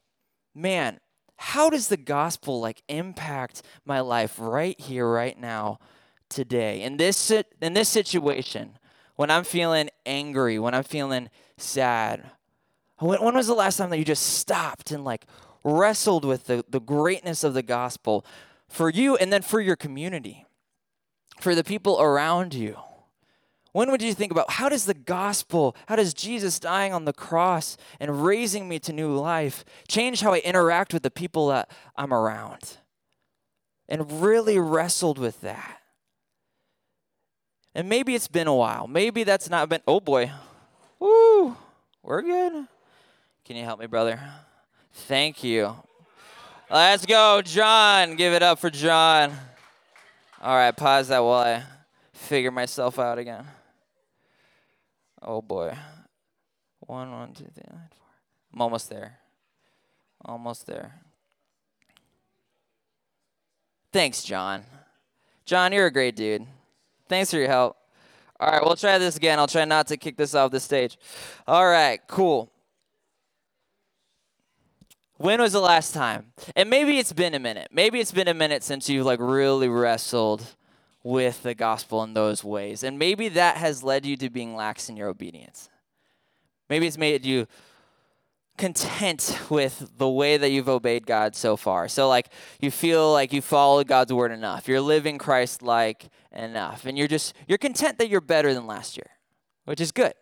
man, 0.54 1.00
how 1.36 1.70
does 1.70 1.88
the 1.88 1.96
gospel 1.96 2.60
like 2.60 2.82
impact 2.88 3.62
my 3.84 4.00
life 4.00 4.34
right 4.38 4.78
here, 4.78 5.10
right 5.10 5.38
now, 5.38 5.78
today? 6.28 6.82
In 6.82 6.96
this 6.96 7.30
in 7.30 7.74
this 7.74 7.88
situation, 7.88 8.78
when 9.16 9.30
I'm 9.30 9.44
feeling 9.44 9.90
angry, 10.06 10.58
when 10.58 10.74
I'm 10.74 10.84
feeling 10.84 11.30
sad, 11.56 12.30
when, 12.98 13.22
when 13.22 13.34
was 13.34 13.46
the 13.46 13.54
last 13.54 13.76
time 13.76 13.90
that 13.90 13.98
you 13.98 14.04
just 14.04 14.38
stopped 14.38 14.90
and 14.90 15.04
like 15.04 15.26
wrestled 15.64 16.24
with 16.24 16.46
the, 16.46 16.64
the 16.68 16.80
greatness 16.80 17.42
of 17.42 17.54
the 17.54 17.62
gospel 17.62 18.24
for 18.68 18.90
you 18.90 19.16
and 19.16 19.32
then 19.32 19.42
for 19.42 19.60
your 19.60 19.76
community, 19.76 20.44
for 21.40 21.54
the 21.54 21.64
people 21.64 22.00
around 22.00 22.54
you? 22.54 22.76
When 23.74 23.90
would 23.90 24.02
you 24.02 24.14
think 24.14 24.30
about 24.30 24.52
how 24.52 24.68
does 24.68 24.84
the 24.84 24.94
gospel, 24.94 25.74
how 25.88 25.96
does 25.96 26.14
Jesus 26.14 26.60
dying 26.60 26.92
on 26.92 27.06
the 27.06 27.12
cross 27.12 27.76
and 27.98 28.24
raising 28.24 28.68
me 28.68 28.78
to 28.78 28.92
new 28.92 29.12
life 29.12 29.64
change 29.88 30.20
how 30.20 30.32
I 30.32 30.38
interact 30.38 30.94
with 30.94 31.02
the 31.02 31.10
people 31.10 31.48
that 31.48 31.68
I'm 31.96 32.14
around? 32.14 32.76
And 33.88 34.22
really 34.22 34.60
wrestled 34.60 35.18
with 35.18 35.40
that. 35.40 35.80
And 37.74 37.88
maybe 37.88 38.14
it's 38.14 38.28
been 38.28 38.46
a 38.46 38.54
while. 38.54 38.86
Maybe 38.86 39.24
that's 39.24 39.50
not 39.50 39.68
been, 39.68 39.80
oh 39.88 39.98
boy. 39.98 40.30
Woo, 41.00 41.56
we're 42.00 42.22
good. 42.22 42.68
Can 43.44 43.56
you 43.56 43.64
help 43.64 43.80
me, 43.80 43.86
brother? 43.86 44.20
Thank 44.92 45.42
you. 45.42 45.74
Let's 46.70 47.06
go, 47.06 47.42
John. 47.42 48.14
Give 48.14 48.34
it 48.34 48.42
up 48.44 48.60
for 48.60 48.70
John. 48.70 49.32
All 50.40 50.54
right, 50.54 50.76
pause 50.76 51.08
that 51.08 51.18
while 51.18 51.42
I 51.42 51.64
figure 52.12 52.52
myself 52.52 53.00
out 53.00 53.18
again. 53.18 53.44
Oh 55.24 55.40
boy. 55.40 55.76
One, 56.80 57.10
one, 57.10 57.32
two, 57.32 57.46
three, 57.54 57.64
nine, 57.70 57.88
four. 57.90 58.06
I'm 58.52 58.60
almost 58.60 58.90
there. 58.90 59.18
Almost 60.24 60.66
there. 60.66 61.00
Thanks, 63.92 64.22
John. 64.22 64.64
John, 65.46 65.72
you're 65.72 65.86
a 65.86 65.92
great 65.92 66.16
dude. 66.16 66.46
Thanks 67.08 67.30
for 67.30 67.38
your 67.38 67.48
help. 67.48 67.76
All 68.40 68.50
right, 68.50 68.62
we'll 68.62 68.76
try 68.76 68.98
this 68.98 69.16
again. 69.16 69.38
I'll 69.38 69.46
try 69.46 69.64
not 69.64 69.86
to 69.88 69.96
kick 69.96 70.16
this 70.16 70.34
off 70.34 70.50
the 70.50 70.60
stage. 70.60 70.98
All 71.46 71.66
right, 71.66 72.00
cool. 72.06 72.50
When 75.16 75.40
was 75.40 75.52
the 75.52 75.60
last 75.60 75.94
time? 75.94 76.32
And 76.56 76.68
maybe 76.68 76.98
it's 76.98 77.12
been 77.12 77.34
a 77.34 77.38
minute. 77.38 77.68
Maybe 77.72 78.00
it's 78.00 78.12
been 78.12 78.28
a 78.28 78.34
minute 78.34 78.62
since 78.62 78.88
you 78.88 79.04
like 79.04 79.20
really 79.20 79.68
wrestled 79.68 80.44
with 81.04 81.42
the 81.42 81.54
gospel 81.54 82.02
in 82.02 82.14
those 82.14 82.42
ways. 82.42 82.82
And 82.82 82.98
maybe 82.98 83.28
that 83.28 83.58
has 83.58 83.84
led 83.84 84.06
you 84.06 84.16
to 84.16 84.30
being 84.30 84.56
lax 84.56 84.88
in 84.88 84.96
your 84.96 85.08
obedience. 85.08 85.68
Maybe 86.70 86.86
it's 86.86 86.98
made 86.98 87.26
you 87.26 87.46
content 88.56 89.38
with 89.50 89.92
the 89.98 90.08
way 90.08 90.36
that 90.38 90.50
you've 90.50 90.68
obeyed 90.68 91.06
God 91.06 91.36
so 91.36 91.56
far. 91.56 91.88
So, 91.88 92.08
like, 92.08 92.28
you 92.60 92.70
feel 92.70 93.12
like 93.12 93.32
you 93.32 93.42
followed 93.42 93.86
God's 93.86 94.12
word 94.12 94.32
enough. 94.32 94.66
You're 94.66 94.80
living 94.80 95.18
Christ 95.18 95.62
like 95.62 96.08
enough. 96.32 96.86
And 96.86 96.96
you're 96.96 97.08
just, 97.08 97.34
you're 97.46 97.58
content 97.58 97.98
that 97.98 98.08
you're 98.08 98.22
better 98.22 98.54
than 98.54 98.66
last 98.66 98.96
year, 98.96 99.10
which 99.66 99.80
is 99.80 99.92
good. 99.92 100.14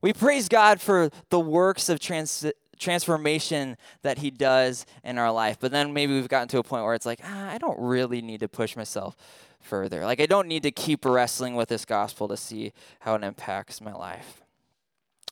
We 0.00 0.12
praise 0.12 0.48
God 0.48 0.80
for 0.80 1.10
the 1.30 1.40
works 1.40 1.88
of 1.88 1.98
trans- 1.98 2.46
transformation 2.78 3.76
that 4.02 4.18
He 4.18 4.30
does 4.30 4.86
in 5.02 5.18
our 5.18 5.32
life. 5.32 5.58
But 5.58 5.72
then 5.72 5.92
maybe 5.92 6.14
we've 6.14 6.28
gotten 6.28 6.48
to 6.48 6.58
a 6.58 6.62
point 6.62 6.84
where 6.84 6.94
it's 6.94 7.06
like, 7.06 7.20
ah, 7.24 7.50
I 7.50 7.58
don't 7.58 7.78
really 7.80 8.22
need 8.22 8.40
to 8.40 8.48
push 8.48 8.76
myself 8.76 9.16
further. 9.60 10.04
Like, 10.04 10.20
I 10.20 10.26
don't 10.26 10.48
need 10.48 10.62
to 10.64 10.70
keep 10.70 11.04
wrestling 11.04 11.54
with 11.54 11.68
this 11.68 11.84
gospel 11.84 12.28
to 12.28 12.36
see 12.36 12.72
how 13.00 13.14
it 13.14 13.22
impacts 13.22 13.80
my 13.80 13.92
life. 13.92 14.42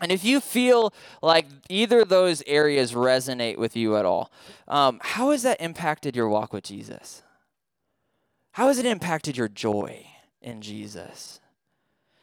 And 0.01 0.13
if 0.13 0.25
you 0.25 0.41
feel 0.41 0.93
like 1.23 1.47
either 1.69 2.01
of 2.01 2.09
those 2.09 2.43
areas 2.47 2.93
resonate 2.93 3.59
with 3.59 3.77
you 3.77 3.97
at 3.97 4.05
all, 4.05 4.31
um, 4.69 5.01
how 5.03 5.31
has 5.31 5.43
that 5.43 5.61
impacted 5.61 6.15
your 6.15 6.29
walk 6.29 6.53
with 6.53 6.65
Jesus? 6.65 7.23
How 8.53 8.69
has 8.69 8.79
it 8.79 8.87
impacted 8.87 9.37
your 9.37 9.49
joy 9.49 10.07
in 10.41 10.61
Jesus? 10.63 11.41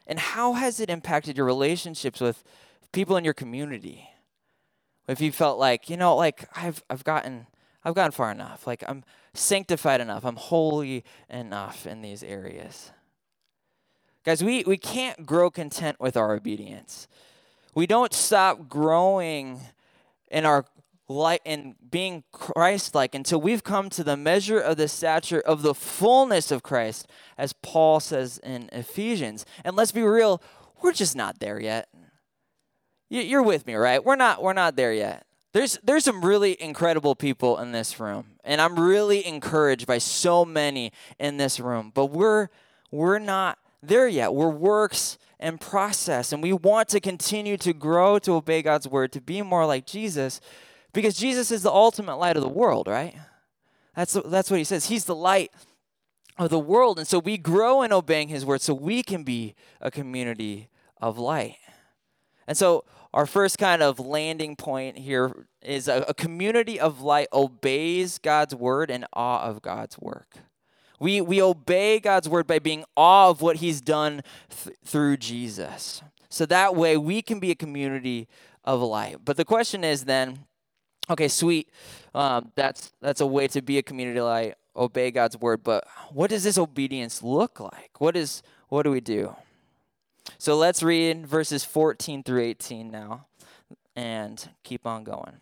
And 0.08 0.20
how 0.20 0.54
has 0.54 0.80
it 0.80 0.90
impacted 0.90 1.36
your 1.36 1.46
relationships 1.46 2.22
with 2.22 2.44
people 2.92 3.18
in 3.18 3.26
your 3.26 3.34
community? 3.34 4.10
If 5.08 5.20
you 5.20 5.32
felt 5.32 5.60
like, 5.60 5.90
you 5.90 5.98
know, 5.98 6.16
like 6.16 6.48
I've 6.56 6.84
I've 6.90 7.04
gotten 7.04 7.48
I've 7.86 7.94
gotten 7.94 8.12
far 8.12 8.32
enough. 8.32 8.66
Like 8.66 8.84
I'm 8.88 9.04
sanctified 9.36 10.02
enough. 10.02 10.26
I'm 10.26 10.36
holy 10.36 11.06
enough 11.30 11.86
in 11.86 12.02
these 12.02 12.24
areas. 12.24 12.92
Guys, 14.26 14.44
we, 14.44 14.64
we 14.64 14.78
can't 14.78 15.26
grow 15.26 15.52
content 15.52 16.00
with 16.00 16.18
our 16.18 16.34
obedience. 16.34 17.08
We 17.76 17.86
don't 17.86 18.12
stop 18.12 18.68
growing 18.68 19.60
in 20.32 20.46
our 20.46 20.66
light 21.08 21.42
in 21.46 21.76
being 21.92 22.24
Christ-like 22.32 23.14
until 23.14 23.40
we've 23.40 23.64
come 23.64 23.92
to 23.92 24.04
the 24.04 24.18
measure 24.18 24.60
of 24.60 24.78
the 24.78 24.88
stature 24.88 25.40
of 25.40 25.62
the 25.62 25.76
fullness 25.76 26.50
of 26.50 26.64
Christ, 26.64 27.08
as 27.38 27.54
Paul 27.54 28.00
says 28.00 28.40
in 28.40 28.70
Ephesians. 28.72 29.46
And 29.64 29.76
let's 29.76 29.92
be 29.92 30.02
real, 30.02 30.42
we're 30.82 30.94
just 30.94 31.16
not 31.16 31.40
there 31.40 31.60
yet. 31.60 31.90
You're 33.10 33.44
with 33.44 33.68
me, 33.68 33.76
right? 33.76 34.04
We're 34.04 34.16
not 34.16 34.42
we're 34.42 34.54
not 34.54 34.76
there 34.76 34.92
yet. 34.92 35.28
There's 35.56 35.80
there's 35.86 36.04
some 36.04 36.26
really 36.26 36.62
incredible 36.62 37.16
people 37.16 37.60
in 37.60 37.72
this 37.72 37.98
room, 37.98 38.26
and 38.44 38.60
I'm 38.60 38.78
really 38.78 39.26
encouraged 39.26 39.88
by 39.88 40.00
so 40.00 40.44
many 40.44 40.92
in 41.18 41.38
this 41.38 41.62
room. 41.62 41.94
But 41.96 42.08
we're 42.08 42.50
we're 42.92 43.20
not 43.20 43.58
there 43.82 44.06
yet. 44.06 44.34
We're 44.34 44.50
works 44.50 45.18
in 45.40 45.58
process, 45.58 46.34
and 46.34 46.44
we 46.44 46.52
want 46.52 46.90
to 46.90 47.00
continue 47.00 47.56
to 47.56 47.72
grow 47.72 48.20
to 48.20 48.34
obey 48.34 48.62
God's 48.64 48.86
word, 48.86 49.14
to 49.14 49.22
be 49.22 49.42
more 49.44 49.66
like 49.66 49.86
Jesus, 49.86 50.42
because 50.92 51.16
Jesus 51.16 51.52
is 51.52 51.64
the 51.64 51.72
ultimate 51.72 52.18
light 52.18 52.36
of 52.36 52.44
the 52.44 52.50
world, 52.50 52.90
right? 52.90 53.16
That's 53.96 54.12
that's 54.26 54.52
what 54.52 54.58
he 54.58 54.66
says. 54.66 54.88
He's 54.88 55.06
the 55.06 55.16
light 55.16 55.54
of 56.38 56.50
the 56.50 56.60
world, 56.60 57.00
and 57.00 57.08
so 57.08 57.18
we 57.18 57.38
grow 57.38 57.82
in 57.82 57.94
obeying 57.94 58.28
His 58.28 58.46
word, 58.46 58.60
so 58.60 58.74
we 58.74 59.04
can 59.04 59.24
be 59.24 59.56
a 59.80 59.90
community 59.90 60.68
of 61.00 61.18
light. 61.18 61.56
And 62.46 62.58
so 62.58 62.84
our 63.16 63.26
first 63.26 63.58
kind 63.58 63.82
of 63.82 63.98
landing 63.98 64.58
point 64.58 64.98
here 64.98 65.48
is 65.62 65.88
a, 65.88 66.04
a, 66.10 66.14
community 66.14 66.78
of 66.78 67.00
light 67.00 67.30
obeys 67.32 68.18
God's 68.18 68.54
word 68.54 68.92
in 68.92 69.06
awe 69.14 69.42
of 69.42 69.62
God's 69.62 69.98
work. 69.98 70.36
We, 71.00 71.22
we 71.22 71.42
obey 71.42 72.02
God's 72.02 72.28
word 72.28 72.46
by 72.46 72.60
being 72.60 72.84
awe 72.98 73.30
of 73.30 73.42
what 73.42 73.58
he's 73.58 73.80
done 73.80 74.22
th- 74.50 74.76
through 74.84 75.16
Jesus. 75.16 76.04
So 76.28 76.46
that 76.48 76.76
way 76.76 76.98
we 76.98 77.22
can 77.22 77.40
be 77.40 77.52
a 77.52 77.56
community 77.56 78.28
of 78.66 78.82
light. 78.82 79.20
But 79.24 79.38
the 79.38 79.46
question 79.46 79.86
is 79.86 80.04
then, 80.04 80.40
okay, 81.10 81.30
sweet, 81.30 81.70
um, 82.14 82.52
that's, 82.56 82.92
that's 83.02 83.22
a 83.22 83.26
way 83.26 83.48
to 83.48 83.62
be 83.62 83.78
a 83.78 83.84
community 83.84 84.20
of 84.20 84.26
light, 84.26 84.56
obey 84.76 85.10
God's 85.12 85.38
word, 85.38 85.64
but 85.64 85.88
what 86.12 86.32
does 86.32 86.44
this 86.44 86.58
obedience 86.58 87.24
look 87.24 87.62
like? 87.62 87.92
What, 88.00 88.18
is, 88.18 88.44
what 88.68 88.84
do 88.84 88.92
we 88.92 89.00
do? 89.00 89.38
So 90.38 90.58
let's 90.58 90.84
read 90.84 91.26
verses 91.26 91.64
14 91.64 92.24
through 92.24 92.42
18 92.42 92.92
now 92.92 93.28
and 93.96 94.50
keep 94.64 94.86
on 94.86 95.04
going. 95.04 95.40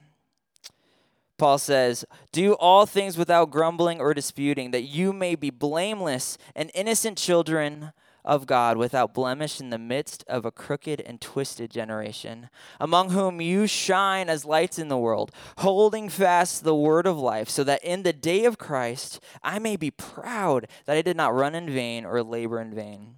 Paul 1.38 1.58
says, 1.58 2.06
Do 2.32 2.54
all 2.54 2.86
things 2.86 3.18
without 3.18 3.52
grumbling 3.52 4.00
or 4.00 4.13
disputing, 4.13 4.72
that 4.72 4.84
you 4.84 5.12
may 5.12 5.36
be 5.36 5.50
blameless 5.50 6.38
and 6.56 6.72
innocent 6.74 7.18
children 7.18 7.92
of 8.24 8.48
God 8.48 8.78
without 8.78 9.13
blemish 9.13 9.60
in 9.60 9.70
the 9.70 9.78
midst 9.78 10.24
of 10.28 10.46
a 10.46 10.52
crooked 10.52 11.02
and 11.02 11.20
twisted 11.20 11.72
generation, 11.72 12.50
among 12.80 13.10
whom 13.10 13.42
you 13.42 13.68
shine 13.68 14.30
as 14.30 14.46
lights 14.46 14.80
in 14.80 14.88
the 14.88 14.98
world, 14.98 15.32
holding 15.58 16.08
fast 16.08 16.63
the 16.63 16.75
word 16.75 17.06
of 17.06 17.18
life, 17.18 17.50
so 17.50 17.63
that 17.66 17.84
in 17.84 18.04
the 18.04 18.13
day 18.13 18.46
of 18.46 18.58
Christ 18.58 19.20
I 19.44 19.60
may 19.60 19.75
be 19.75 19.92
proud 19.92 20.68
that 20.86 20.96
I 20.96 21.02
did 21.02 21.18
not 21.18 21.34
run 21.34 21.56
in 21.56 21.70
vain 21.70 22.06
or 22.06 22.24
labor 22.24 22.62
in 22.62 22.74
vain 22.74 23.16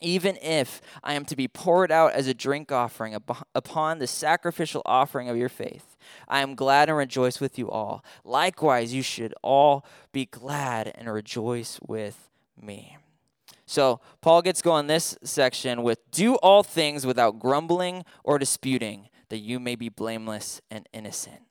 even 0.00 0.36
if 0.42 0.80
I 1.02 1.14
am 1.14 1.24
to 1.26 1.36
be 1.36 1.48
poured 1.48 1.90
out 1.90 2.12
as 2.12 2.26
a 2.26 2.34
drink 2.34 2.72
offering 2.72 3.16
upon 3.54 3.98
the 3.98 4.06
sacrificial 4.06 4.82
offering 4.84 5.28
of 5.28 5.36
your 5.36 5.48
faith. 5.48 5.96
I 6.28 6.40
am 6.40 6.54
glad 6.54 6.88
and 6.88 6.98
rejoice 6.98 7.40
with 7.40 7.58
you 7.58 7.70
all. 7.70 8.04
Likewise, 8.24 8.94
you 8.94 9.02
should 9.02 9.34
all 9.42 9.84
be 10.12 10.26
glad 10.26 10.92
and 10.94 11.12
rejoice 11.12 11.78
with 11.86 12.28
me. 12.60 12.96
So, 13.66 14.00
Paul 14.22 14.40
gets 14.40 14.62
going 14.62 14.86
this 14.86 15.18
section 15.22 15.82
with 15.82 16.10
do 16.10 16.36
all 16.36 16.62
things 16.62 17.04
without 17.04 17.38
grumbling 17.38 18.04
or 18.24 18.38
disputing, 18.38 19.10
that 19.28 19.38
you 19.38 19.60
may 19.60 19.76
be 19.76 19.90
blameless 19.90 20.62
and 20.70 20.88
innocent. 20.94 21.42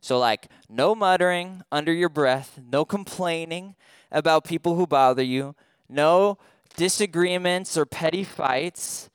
So, 0.00 0.18
like, 0.18 0.48
no 0.68 0.94
muttering 0.94 1.62
under 1.72 1.92
your 1.92 2.08
breath, 2.08 2.60
no 2.64 2.84
complaining 2.84 3.74
about 4.12 4.44
people 4.44 4.76
who 4.76 4.86
bother 4.86 5.24
you, 5.24 5.56
no 5.88 6.38
disagreements 6.76 7.76
or 7.76 7.86
petty 7.86 8.24
fights. 8.24 9.10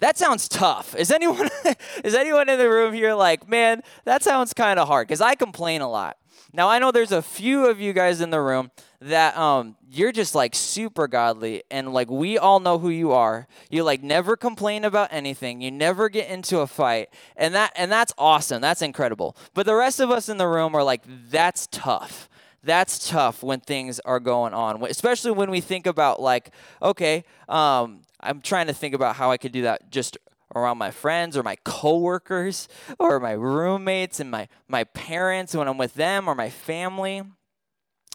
That 0.00 0.16
sounds 0.16 0.48
tough. 0.48 0.96
Is 0.96 1.10
anyone 1.10 1.50
is 2.04 2.14
anyone 2.14 2.48
in 2.48 2.58
the 2.58 2.68
room 2.68 2.92
here 2.92 3.14
like, 3.14 3.48
man, 3.48 3.82
that 4.04 4.22
sounds 4.22 4.54
kind 4.54 4.78
of 4.78 4.88
hard 4.88 5.06
because 5.06 5.20
I 5.20 5.34
complain 5.34 5.82
a 5.82 5.88
lot. 5.90 6.16
Now 6.52 6.68
I 6.68 6.78
know 6.78 6.90
there's 6.90 7.12
a 7.12 7.22
few 7.22 7.66
of 7.66 7.80
you 7.80 7.92
guys 7.92 8.20
in 8.20 8.30
the 8.30 8.40
room 8.40 8.70
that 9.02 9.36
um 9.36 9.76
you're 9.90 10.12
just 10.12 10.34
like 10.34 10.54
super 10.54 11.06
godly 11.06 11.62
and 11.70 11.92
like 11.92 12.10
we 12.10 12.38
all 12.38 12.60
know 12.60 12.78
who 12.78 12.88
you 12.88 13.12
are. 13.12 13.46
You 13.70 13.84
like 13.84 14.02
never 14.02 14.36
complain 14.36 14.84
about 14.84 15.08
anything. 15.12 15.60
You 15.60 15.70
never 15.70 16.08
get 16.08 16.30
into 16.30 16.60
a 16.60 16.66
fight. 16.66 17.10
And 17.36 17.54
that 17.54 17.72
and 17.76 17.92
that's 17.92 18.14
awesome. 18.16 18.62
That's 18.62 18.82
incredible. 18.82 19.36
But 19.52 19.66
the 19.66 19.74
rest 19.74 20.00
of 20.00 20.10
us 20.10 20.30
in 20.30 20.38
the 20.38 20.48
room 20.48 20.74
are 20.74 20.82
like 20.82 21.02
that's 21.30 21.68
tough 21.70 22.29
that's 22.62 23.08
tough 23.08 23.42
when 23.42 23.60
things 23.60 24.00
are 24.00 24.20
going 24.20 24.54
on, 24.54 24.82
especially 24.84 25.30
when 25.30 25.50
we 25.50 25.60
think 25.60 25.86
about 25.86 26.20
like, 26.20 26.50
okay, 26.82 27.24
um, 27.48 28.02
I'm 28.20 28.40
trying 28.40 28.66
to 28.66 28.74
think 28.74 28.94
about 28.94 29.16
how 29.16 29.30
I 29.30 29.38
could 29.38 29.52
do 29.52 29.62
that 29.62 29.90
just 29.90 30.18
around 30.54 30.78
my 30.78 30.90
friends 30.90 31.36
or 31.36 31.42
my 31.42 31.56
coworkers 31.64 32.68
or 32.98 33.20
my 33.20 33.32
roommates 33.32 34.20
and 34.20 34.30
my 34.30 34.48
my 34.68 34.84
parents 34.84 35.54
when 35.54 35.68
I'm 35.68 35.78
with 35.78 35.94
them 35.94 36.28
or 36.28 36.34
my 36.34 36.50
family. 36.50 37.22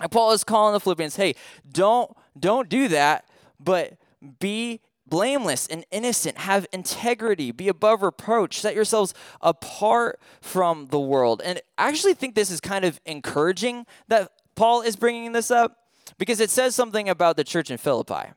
And 0.01 0.11
Paul 0.11 0.33
is 0.33 0.43
calling 0.43 0.73
the 0.73 0.79
Philippians, 0.79 1.15
hey, 1.15 1.35
don't 1.69 2.15
don't 2.37 2.69
do 2.69 2.87
that, 2.89 3.25
but 3.59 3.93
be 4.39 4.81
blameless 5.07 5.67
and 5.67 5.85
innocent, 5.91 6.37
have 6.39 6.65
integrity, 6.71 7.51
be 7.51 7.67
above 7.67 8.01
reproach, 8.01 8.59
set 8.59 8.75
yourselves 8.75 9.13
apart 9.41 10.19
from 10.41 10.87
the 10.87 10.99
world. 10.99 11.41
And 11.45 11.61
I 11.77 11.87
actually 11.87 12.15
think 12.15 12.35
this 12.35 12.49
is 12.49 12.59
kind 12.59 12.83
of 12.83 12.99
encouraging 13.05 13.85
that 14.07 14.31
Paul 14.55 14.81
is 14.81 14.95
bringing 14.95 15.31
this 15.31 15.51
up 15.51 15.77
because 16.17 16.39
it 16.39 16.49
says 16.49 16.75
something 16.75 17.09
about 17.09 17.37
the 17.37 17.43
church 17.43 17.69
in 17.69 17.77
Philippi. 17.77 18.31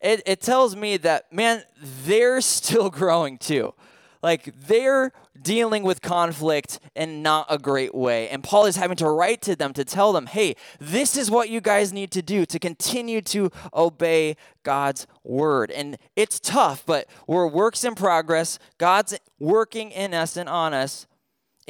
It, 0.00 0.22
it 0.24 0.40
tells 0.40 0.74
me 0.76 0.96
that, 0.98 1.32
man, 1.32 1.62
they're 2.04 2.40
still 2.40 2.90
growing 2.90 3.38
too. 3.38 3.74
Like 4.22 4.54
they're 4.66 5.12
dealing 5.40 5.82
with 5.82 6.02
conflict 6.02 6.78
in 6.94 7.22
not 7.22 7.46
a 7.48 7.56
great 7.56 7.94
way. 7.94 8.28
And 8.28 8.44
Paul 8.44 8.66
is 8.66 8.76
having 8.76 8.96
to 8.98 9.08
write 9.08 9.40
to 9.42 9.56
them 9.56 9.72
to 9.72 9.84
tell 9.84 10.12
them, 10.12 10.26
hey, 10.26 10.56
this 10.78 11.16
is 11.16 11.30
what 11.30 11.48
you 11.48 11.62
guys 11.62 11.92
need 11.92 12.10
to 12.12 12.22
do 12.22 12.44
to 12.44 12.58
continue 12.58 13.22
to 13.22 13.50
obey 13.72 14.36
God's 14.62 15.06
word. 15.24 15.70
And 15.70 15.96
it's 16.16 16.38
tough, 16.38 16.84
but 16.84 17.08
we're 17.26 17.46
works 17.46 17.82
in 17.82 17.94
progress. 17.94 18.58
God's 18.76 19.18
working 19.38 19.90
in 19.90 20.12
us 20.12 20.36
and 20.36 20.48
on 20.48 20.74
us. 20.74 21.06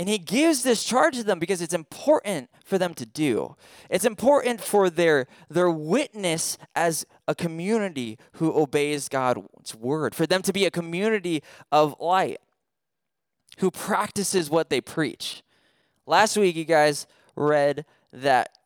And 0.00 0.08
he 0.08 0.16
gives 0.16 0.62
this 0.62 0.82
charge 0.82 1.16
to 1.16 1.24
them 1.24 1.38
because 1.38 1.60
it's 1.60 1.74
important 1.74 2.48
for 2.64 2.78
them 2.78 2.94
to 2.94 3.04
do. 3.04 3.54
It's 3.90 4.06
important 4.06 4.62
for 4.62 4.88
their, 4.88 5.26
their 5.50 5.70
witness 5.70 6.56
as 6.74 7.04
a 7.28 7.34
community 7.34 8.16
who 8.36 8.50
obeys 8.50 9.10
God's 9.10 9.74
word, 9.74 10.14
for 10.14 10.26
them 10.26 10.40
to 10.40 10.54
be 10.54 10.64
a 10.64 10.70
community 10.70 11.42
of 11.70 11.94
light 12.00 12.38
who 13.58 13.70
practices 13.70 14.48
what 14.48 14.70
they 14.70 14.80
preach. 14.80 15.42
Last 16.06 16.34
week, 16.38 16.56
you 16.56 16.64
guys 16.64 17.06
read 17.36 17.84
that 18.10 18.56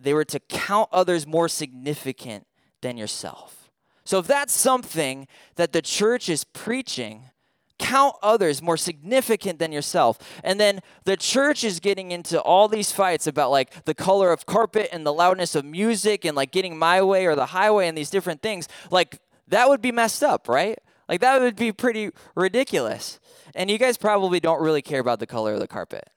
they 0.00 0.14
were 0.14 0.24
to 0.24 0.40
count 0.40 0.88
others 0.90 1.26
more 1.26 1.50
significant 1.50 2.46
than 2.80 2.96
yourself. 2.96 3.70
So 4.06 4.20
if 4.20 4.26
that's 4.26 4.58
something 4.58 5.28
that 5.56 5.74
the 5.74 5.82
church 5.82 6.30
is 6.30 6.44
preaching, 6.44 7.24
count 7.78 8.14
others 8.22 8.60
more 8.60 8.76
significant 8.76 9.58
than 9.58 9.72
yourself. 9.72 10.18
And 10.42 10.58
then 10.58 10.80
the 11.04 11.16
church 11.16 11.64
is 11.64 11.80
getting 11.80 12.10
into 12.10 12.40
all 12.40 12.68
these 12.68 12.92
fights 12.92 13.26
about 13.26 13.50
like 13.50 13.84
the 13.84 13.94
color 13.94 14.32
of 14.32 14.46
carpet 14.46 14.88
and 14.92 15.06
the 15.06 15.12
loudness 15.12 15.54
of 15.54 15.64
music 15.64 16.24
and 16.24 16.36
like 16.36 16.50
getting 16.50 16.78
my 16.78 17.02
way 17.02 17.26
or 17.26 17.34
the 17.34 17.46
highway 17.46 17.88
and 17.88 17.96
these 17.96 18.10
different 18.10 18.42
things. 18.42 18.68
Like 18.90 19.20
that 19.48 19.68
would 19.68 19.80
be 19.80 19.92
messed 19.92 20.22
up, 20.22 20.48
right? 20.48 20.78
Like 21.08 21.20
that 21.20 21.40
would 21.40 21.56
be 21.56 21.72
pretty 21.72 22.10
ridiculous. 22.34 23.18
And 23.54 23.70
you 23.70 23.78
guys 23.78 23.96
probably 23.96 24.40
don't 24.40 24.60
really 24.60 24.82
care 24.82 25.00
about 25.00 25.20
the 25.20 25.26
color 25.26 25.54
of 25.54 25.60
the 25.60 25.68
carpet. 25.68 26.08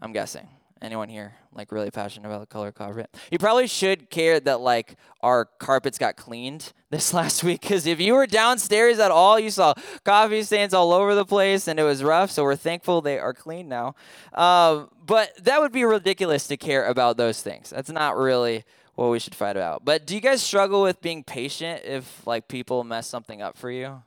I'm 0.00 0.12
guessing. 0.12 0.48
Anyone 0.84 1.08
here 1.08 1.34
like 1.54 1.72
really 1.72 1.90
passionate 1.90 2.28
about 2.28 2.40
the 2.40 2.46
color 2.46 2.70
carpet? 2.70 3.08
You 3.30 3.38
probably 3.38 3.66
should 3.66 4.10
care 4.10 4.38
that 4.38 4.60
like 4.60 4.96
our 5.22 5.46
carpets 5.46 5.96
got 5.96 6.16
cleaned 6.16 6.74
this 6.90 7.14
last 7.14 7.42
week 7.42 7.62
because 7.62 7.86
if 7.86 8.00
you 8.00 8.12
were 8.12 8.26
downstairs 8.26 8.98
at 8.98 9.10
all, 9.10 9.38
you 9.40 9.48
saw 9.48 9.72
coffee 10.04 10.42
stains 10.42 10.74
all 10.74 10.92
over 10.92 11.14
the 11.14 11.24
place 11.24 11.68
and 11.68 11.80
it 11.80 11.84
was 11.84 12.04
rough. 12.04 12.30
So 12.30 12.44
we're 12.44 12.54
thankful 12.54 13.00
they 13.00 13.18
are 13.18 13.32
clean 13.32 13.66
now. 13.66 13.94
Um, 14.34 14.90
but 15.06 15.32
that 15.42 15.58
would 15.62 15.72
be 15.72 15.84
ridiculous 15.84 16.46
to 16.48 16.58
care 16.58 16.84
about 16.84 17.16
those 17.16 17.40
things. 17.40 17.70
That's 17.70 17.90
not 17.90 18.18
really 18.18 18.64
what 18.94 19.08
we 19.08 19.18
should 19.18 19.34
fight 19.34 19.56
about. 19.56 19.86
But 19.86 20.06
do 20.06 20.14
you 20.14 20.20
guys 20.20 20.42
struggle 20.42 20.82
with 20.82 21.00
being 21.00 21.24
patient 21.24 21.80
if 21.86 22.26
like 22.26 22.46
people 22.46 22.84
mess 22.84 23.06
something 23.06 23.40
up 23.40 23.56
for 23.56 23.70
you? 23.70 24.02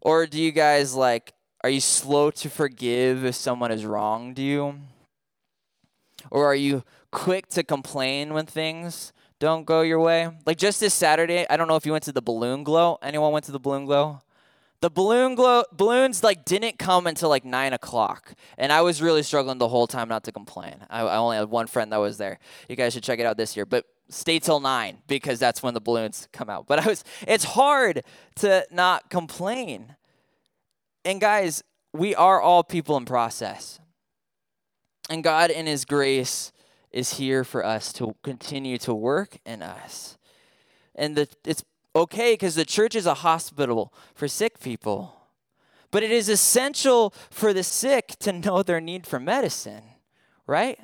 Or 0.00 0.24
do 0.26 0.40
you 0.40 0.52
guys 0.52 0.94
like 0.94 1.34
are 1.64 1.70
you 1.70 1.80
slow 1.80 2.30
to 2.30 2.48
forgive 2.48 3.24
if 3.24 3.34
someone 3.34 3.72
has 3.72 3.84
wronged 3.84 4.38
you? 4.38 4.76
Or 6.30 6.46
are 6.46 6.54
you 6.54 6.84
quick 7.10 7.48
to 7.50 7.62
complain 7.62 8.34
when 8.34 8.46
things 8.46 9.12
don't 9.38 9.64
go 9.64 9.82
your 9.82 10.00
way? 10.00 10.30
Like 10.46 10.58
just 10.58 10.80
this 10.80 10.94
Saturday, 10.94 11.46
I 11.48 11.56
don't 11.56 11.68
know 11.68 11.76
if 11.76 11.86
you 11.86 11.92
went 11.92 12.04
to 12.04 12.12
the 12.12 12.22
balloon 12.22 12.64
glow. 12.64 12.98
Anyone 13.02 13.32
went 13.32 13.44
to 13.46 13.52
the 13.52 13.60
balloon 13.60 13.84
glow? 13.84 14.20
The 14.80 14.90
balloon 14.90 15.34
glow 15.34 15.64
balloons 15.72 16.22
like 16.22 16.44
didn't 16.44 16.78
come 16.78 17.08
until 17.08 17.28
like 17.28 17.44
nine 17.44 17.72
o'clock, 17.72 18.34
and 18.56 18.72
I 18.72 18.82
was 18.82 19.02
really 19.02 19.24
struggling 19.24 19.58
the 19.58 19.66
whole 19.66 19.88
time 19.88 20.08
not 20.08 20.22
to 20.24 20.32
complain. 20.32 20.76
I, 20.88 21.00
I 21.00 21.16
only 21.16 21.36
had 21.36 21.50
one 21.50 21.66
friend 21.66 21.92
that 21.92 21.96
was 21.96 22.16
there. 22.16 22.38
You 22.68 22.76
guys 22.76 22.92
should 22.92 23.02
check 23.02 23.18
it 23.18 23.26
out 23.26 23.36
this 23.36 23.56
year, 23.56 23.66
but 23.66 23.86
stay 24.08 24.38
till 24.38 24.60
nine 24.60 24.98
because 25.08 25.40
that's 25.40 25.64
when 25.64 25.74
the 25.74 25.80
balloons 25.80 26.28
come 26.32 26.48
out. 26.48 26.68
But 26.68 26.78
I 26.78 26.86
was 26.86 27.02
it's 27.26 27.42
hard 27.42 28.04
to 28.36 28.64
not 28.70 29.10
complain. 29.10 29.96
And 31.04 31.20
guys, 31.20 31.64
we 31.92 32.14
are 32.14 32.40
all 32.40 32.62
people 32.62 32.96
in 32.96 33.04
process. 33.04 33.80
And 35.08 35.24
God, 35.24 35.50
in 35.50 35.66
His 35.66 35.84
grace, 35.84 36.52
is 36.90 37.14
here 37.14 37.44
for 37.44 37.64
us 37.64 37.92
to 37.94 38.14
continue 38.22 38.78
to 38.78 38.94
work 38.94 39.38
in 39.44 39.62
us. 39.62 40.16
And 40.94 41.16
the, 41.16 41.28
it's 41.44 41.64
okay 41.94 42.32
because 42.34 42.54
the 42.54 42.64
church 42.64 42.94
is 42.94 43.06
a 43.06 43.14
hospital 43.14 43.92
for 44.14 44.28
sick 44.28 44.60
people. 44.60 45.14
But 45.90 46.02
it 46.02 46.10
is 46.10 46.28
essential 46.28 47.14
for 47.30 47.52
the 47.52 47.62
sick 47.62 48.16
to 48.20 48.32
know 48.32 48.62
their 48.62 48.80
need 48.80 49.06
for 49.06 49.18
medicine, 49.18 49.82
right? 50.46 50.78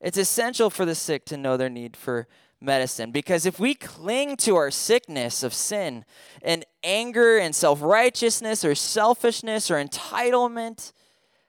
It's 0.00 0.18
essential 0.18 0.70
for 0.70 0.84
the 0.84 0.94
sick 0.94 1.24
to 1.26 1.36
know 1.36 1.56
their 1.56 1.68
need 1.68 1.96
for 1.96 2.28
medicine. 2.60 3.10
Because 3.10 3.46
if 3.46 3.58
we 3.58 3.74
cling 3.74 4.36
to 4.38 4.56
our 4.56 4.70
sickness 4.70 5.42
of 5.42 5.52
sin 5.52 6.04
and 6.42 6.64
anger 6.84 7.38
and 7.38 7.54
self 7.54 7.82
righteousness 7.82 8.64
or 8.64 8.74
selfishness 8.74 9.70
or 9.70 9.82
entitlement, 9.82 10.92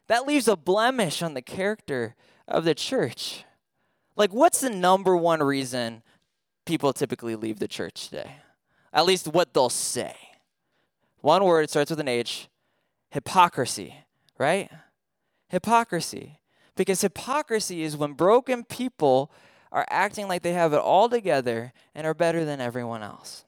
that 0.07 0.27
leaves 0.27 0.47
a 0.47 0.55
blemish 0.55 1.21
on 1.21 1.33
the 1.33 1.41
character 1.41 2.15
of 2.47 2.65
the 2.65 2.75
church. 2.75 3.45
Like, 4.15 4.33
what's 4.33 4.61
the 4.61 4.69
number 4.69 5.15
one 5.15 5.41
reason 5.41 6.03
people 6.65 6.93
typically 6.93 7.35
leave 7.35 7.59
the 7.59 7.67
church 7.67 8.09
today? 8.09 8.37
At 8.91 9.05
least 9.05 9.27
what 9.27 9.53
they'll 9.53 9.69
say. 9.69 10.15
One 11.21 11.43
word, 11.43 11.69
starts 11.69 11.89
with 11.89 11.99
an 11.99 12.07
H 12.07 12.49
hypocrisy, 13.09 13.95
right? 14.37 14.69
Hypocrisy. 15.49 16.39
Because 16.75 17.01
hypocrisy 17.01 17.83
is 17.83 17.95
when 17.95 18.13
broken 18.13 18.63
people 18.63 19.31
are 19.71 19.85
acting 19.89 20.27
like 20.27 20.41
they 20.41 20.53
have 20.53 20.73
it 20.73 20.79
all 20.79 21.09
together 21.09 21.73
and 21.95 22.05
are 22.05 22.13
better 22.13 22.43
than 22.45 22.59
everyone 22.59 23.03
else. 23.03 23.45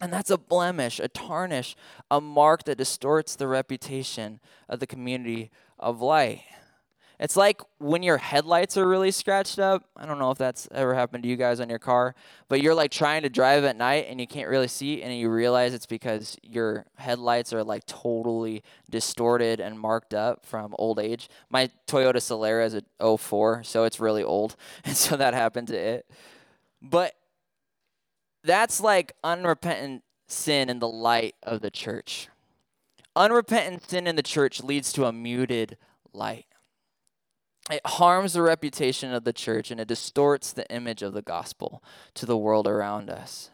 And 0.00 0.12
that's 0.12 0.30
a 0.30 0.36
blemish, 0.36 1.00
a 1.00 1.08
tarnish, 1.08 1.74
a 2.10 2.20
mark 2.20 2.64
that 2.64 2.76
distorts 2.76 3.34
the 3.34 3.48
reputation 3.48 4.40
of 4.68 4.80
the 4.80 4.86
community 4.86 5.50
of 5.78 6.02
light. 6.02 6.42
It's 7.18 7.36
like 7.36 7.62
when 7.78 8.02
your 8.02 8.18
headlights 8.18 8.76
are 8.76 8.86
really 8.86 9.10
scratched 9.10 9.58
up. 9.58 9.84
I 9.96 10.04
don't 10.04 10.18
know 10.18 10.30
if 10.30 10.38
that's 10.38 10.68
ever 10.70 10.94
happened 10.94 11.22
to 11.22 11.28
you 11.28 11.36
guys 11.36 11.60
on 11.60 11.70
your 11.70 11.78
car, 11.78 12.14
but 12.48 12.60
you're 12.60 12.74
like 12.74 12.90
trying 12.90 13.22
to 13.22 13.30
drive 13.30 13.64
at 13.64 13.76
night 13.76 14.06
and 14.10 14.20
you 14.20 14.26
can't 14.26 14.50
really 14.50 14.68
see, 14.68 15.02
and 15.02 15.16
you 15.18 15.30
realize 15.30 15.72
it's 15.72 15.86
because 15.86 16.36
your 16.42 16.84
headlights 16.96 17.54
are 17.54 17.64
like 17.64 17.86
totally 17.86 18.62
distorted 18.90 19.60
and 19.60 19.80
marked 19.80 20.12
up 20.12 20.44
from 20.44 20.74
old 20.78 20.98
age. 20.98 21.30
My 21.48 21.70
Toyota 21.86 22.16
Solara 22.16 22.66
is 22.66 22.74
a 22.74 23.16
04, 23.16 23.62
so 23.62 23.84
it's 23.84 23.98
really 23.98 24.22
old, 24.22 24.56
and 24.84 24.94
so 24.94 25.16
that 25.16 25.32
happened 25.32 25.68
to 25.68 25.76
it. 25.76 26.06
But 26.82 27.14
that's 28.46 28.80
like 28.80 29.12
unrepentant 29.22 30.02
sin 30.28 30.70
in 30.70 30.78
the 30.78 30.88
light 30.88 31.34
of 31.42 31.60
the 31.60 31.70
church. 31.70 32.28
Unrepentant 33.14 33.88
sin 33.88 34.06
in 34.06 34.16
the 34.16 34.22
church 34.22 34.62
leads 34.62 34.92
to 34.92 35.04
a 35.04 35.12
muted 35.12 35.76
light 36.12 36.46
it 37.70 37.80
harms 37.84 38.32
the 38.32 38.42
reputation 38.42 39.12
of 39.12 39.24
the 39.24 39.32
church 39.32 39.70
and 39.70 39.80
it 39.80 39.88
distorts 39.88 40.52
the 40.52 40.70
image 40.70 41.02
of 41.02 41.12
the 41.12 41.22
gospel 41.22 41.82
to 42.14 42.26
the 42.26 42.36
world 42.36 42.66
around 42.66 43.10
us. 43.10 43.50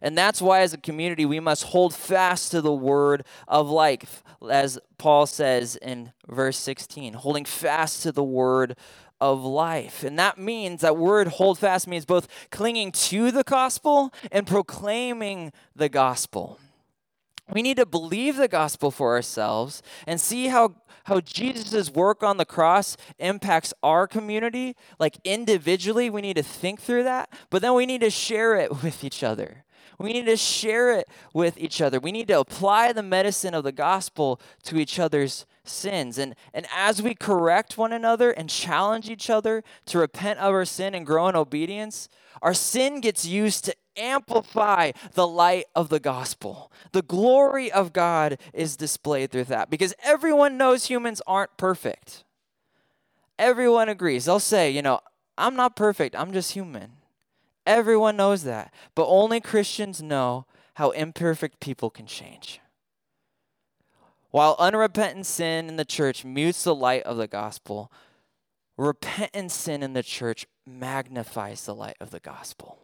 And 0.00 0.16
that's 0.16 0.40
why, 0.40 0.60
as 0.60 0.72
a 0.72 0.78
community, 0.78 1.24
we 1.24 1.40
must 1.40 1.64
hold 1.64 1.92
fast 1.92 2.52
to 2.52 2.60
the 2.60 2.72
word 2.72 3.24
of 3.48 3.68
life, 3.68 4.22
as 4.48 4.78
Paul 4.96 5.26
says 5.26 5.74
in 5.74 6.12
verse 6.28 6.56
16, 6.56 7.14
holding 7.14 7.44
fast 7.44 8.04
to 8.04 8.12
the 8.12 8.22
word 8.22 8.76
of 9.20 9.42
life. 9.44 10.04
And 10.04 10.18
that 10.18 10.38
means 10.38 10.80
that 10.80 10.96
word 10.96 11.28
hold 11.28 11.58
fast 11.58 11.86
means 11.86 12.04
both 12.04 12.28
clinging 12.50 12.92
to 12.92 13.30
the 13.30 13.42
gospel 13.42 14.12
and 14.30 14.46
proclaiming 14.46 15.52
the 15.74 15.88
gospel. 15.88 16.58
We 17.52 17.62
need 17.62 17.78
to 17.78 17.86
believe 17.86 18.36
the 18.36 18.48
gospel 18.48 18.90
for 18.90 19.14
ourselves 19.14 19.82
and 20.06 20.20
see 20.20 20.48
how 20.48 20.76
how 21.08 21.20
Jesus' 21.20 21.90
work 21.90 22.22
on 22.22 22.36
the 22.36 22.44
cross 22.44 22.96
impacts 23.18 23.72
our 23.82 24.06
community, 24.06 24.76
like 24.98 25.16
individually, 25.24 26.10
we 26.10 26.20
need 26.20 26.36
to 26.36 26.42
think 26.42 26.82
through 26.82 27.04
that, 27.04 27.30
but 27.48 27.62
then 27.62 27.72
we 27.72 27.86
need 27.86 28.02
to 28.02 28.10
share 28.10 28.56
it 28.56 28.70
with 28.82 29.02
each 29.02 29.22
other. 29.22 29.64
We 29.98 30.12
need 30.12 30.26
to 30.26 30.36
share 30.36 30.92
it 30.92 31.08
with 31.34 31.58
each 31.58 31.80
other. 31.80 31.98
We 31.98 32.12
need 32.12 32.28
to 32.28 32.38
apply 32.38 32.92
the 32.92 33.02
medicine 33.02 33.54
of 33.54 33.64
the 33.64 33.72
gospel 33.72 34.40
to 34.64 34.76
each 34.76 34.98
other's 34.98 35.44
sins. 35.68 36.18
And, 36.18 36.34
and 36.52 36.66
as 36.74 37.02
we 37.02 37.14
correct 37.14 37.78
one 37.78 37.92
another 37.92 38.30
and 38.30 38.48
challenge 38.48 39.08
each 39.08 39.30
other 39.30 39.62
to 39.86 39.98
repent 39.98 40.38
of 40.38 40.52
our 40.52 40.64
sin 40.64 40.94
and 40.94 41.06
grow 41.06 41.28
in 41.28 41.36
obedience, 41.36 42.08
our 42.42 42.54
sin 42.54 43.00
gets 43.00 43.24
used 43.24 43.64
to 43.64 43.74
amplify 43.96 44.92
the 45.14 45.26
light 45.26 45.66
of 45.74 45.88
the 45.88 46.00
gospel. 46.00 46.70
The 46.92 47.02
glory 47.02 47.70
of 47.70 47.92
God 47.92 48.38
is 48.52 48.76
displayed 48.76 49.30
through 49.30 49.44
that 49.44 49.70
because 49.70 49.94
everyone 50.02 50.56
knows 50.56 50.86
humans 50.86 51.20
aren't 51.26 51.56
perfect. 51.56 52.24
Everyone 53.38 53.88
agrees. 53.88 54.24
They'll 54.24 54.40
say, 54.40 54.70
you 54.70 54.82
know, 54.82 55.00
I'm 55.36 55.54
not 55.54 55.76
perfect, 55.76 56.16
I'm 56.16 56.32
just 56.32 56.52
human. 56.52 56.92
Everyone 57.66 58.16
knows 58.16 58.44
that. 58.44 58.72
But 58.94 59.06
only 59.08 59.40
Christians 59.40 60.02
know 60.02 60.46
how 60.74 60.90
imperfect 60.90 61.60
people 61.60 61.90
can 61.90 62.06
change. 62.06 62.60
While 64.30 64.56
unrepentant 64.58 65.26
sin 65.26 65.68
in 65.68 65.76
the 65.76 65.84
church 65.84 66.24
mutes 66.24 66.64
the 66.64 66.74
light 66.74 67.02
of 67.04 67.16
the 67.16 67.26
gospel, 67.26 67.90
repentant 68.76 69.50
sin 69.50 69.82
in 69.82 69.94
the 69.94 70.02
church 70.02 70.46
magnifies 70.66 71.64
the 71.64 71.74
light 71.74 71.96
of 72.00 72.10
the 72.10 72.20
gospel. 72.20 72.78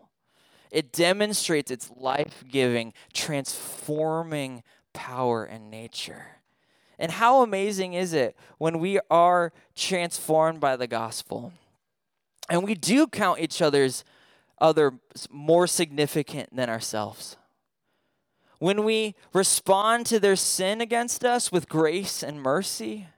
It 0.71 0.91
demonstrates 0.91 1.71
its 1.71 1.91
life 1.95 2.43
giving, 2.49 2.95
transforming 3.13 4.63
power 4.93 5.45
and 5.45 5.71
nature. 5.71 6.27
And 6.99 7.13
how 7.13 7.43
amazing 7.43 7.95
is 7.95 8.13
it 8.13 8.37
when 8.59 8.79
we 8.79 8.99
are 9.11 9.53
transformed 9.77 10.61
by 10.61 10.77
the 10.77 10.87
gospel? 10.87 11.53
And 12.49 12.65
we 12.65 12.75
do 12.75 13.07
count 13.07 13.41
each 13.41 13.61
other's 13.61 14.05
other 14.61 14.95
more 15.31 15.67
significant 15.67 16.55
than 16.55 16.71
ourselves. 16.71 17.37
When 18.59 18.85
we 18.85 19.15
respond 19.33 20.07
to 20.07 20.21
their 20.21 20.37
sin 20.37 20.81
against 20.81 21.25
us 21.25 21.51
with 21.51 21.69
grace 21.69 22.23
and 22.23 22.41
mercy, 22.41 23.09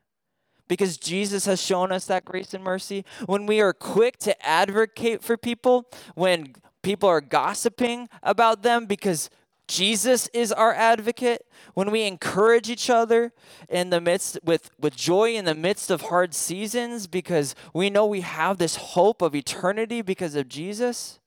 because 0.68 0.96
Jesus 0.96 1.46
has 1.46 1.62
shown 1.62 1.92
us 1.92 2.06
that 2.06 2.24
grace 2.24 2.54
and 2.54 2.64
mercy, 2.64 3.04
when 3.26 3.46
we 3.46 3.60
are 3.60 3.72
quick 3.72 4.18
to 4.20 4.46
advocate 4.46 5.22
for 5.22 5.36
people, 5.36 5.88
when 6.14 6.54
people 6.82 7.08
are 7.08 7.20
gossiping 7.20 8.08
about 8.22 8.62
them 8.62 8.86
because 8.86 9.30
Jesus 9.68 10.28
is 10.28 10.52
our 10.52 10.72
advocate, 10.72 11.44
when 11.74 11.90
we 11.90 12.04
encourage 12.04 12.70
each 12.70 12.88
other 12.88 13.32
in 13.68 13.90
the 13.90 14.00
midst 14.00 14.38
with, 14.44 14.70
with 14.78 14.94
joy 14.94 15.34
in 15.34 15.44
the 15.44 15.54
midst 15.54 15.90
of 15.90 16.02
hard 16.02 16.34
seasons 16.34 17.08
because 17.08 17.54
we 17.74 17.90
know 17.90 18.06
we 18.06 18.20
have 18.20 18.58
this 18.58 18.76
hope 18.76 19.22
of 19.22 19.34
eternity 19.34 20.02
because 20.02 20.36
of 20.36 20.48
Jesus, 20.48 21.18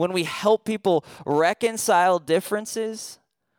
when 0.00 0.14
we 0.14 0.24
help 0.24 0.64
people 0.64 1.04
reconcile 1.26 2.18
differences, 2.18 3.18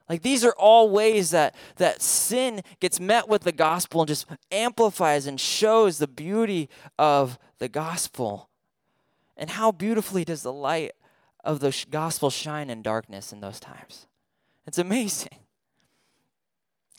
like 0.09 0.23
these 0.23 0.43
are 0.43 0.55
all 0.57 0.89
ways 0.89 1.29
that 1.29 1.53
that 1.75 2.01
sin 2.01 2.61
gets 2.79 2.99
met 2.99 3.29
with 3.29 3.43
the 3.43 3.51
gospel 3.51 4.01
and 4.01 4.07
just 4.07 4.25
amplifies 4.51 5.27
and 5.27 5.39
shows 5.39 5.99
the 5.99 6.07
beauty 6.07 6.67
of 6.97 7.37
the 7.59 7.69
gospel. 7.69 8.49
And 9.37 9.51
how 9.51 9.71
beautifully 9.71 10.25
does 10.25 10.41
the 10.41 10.51
light 10.51 10.93
of 11.43 11.59
the 11.59 11.85
gospel 11.91 12.31
shine 12.31 12.71
in 12.71 12.81
darkness 12.81 13.31
in 13.31 13.39
those 13.39 13.59
times? 13.59 14.07
It's 14.65 14.79
amazing. 14.79 15.37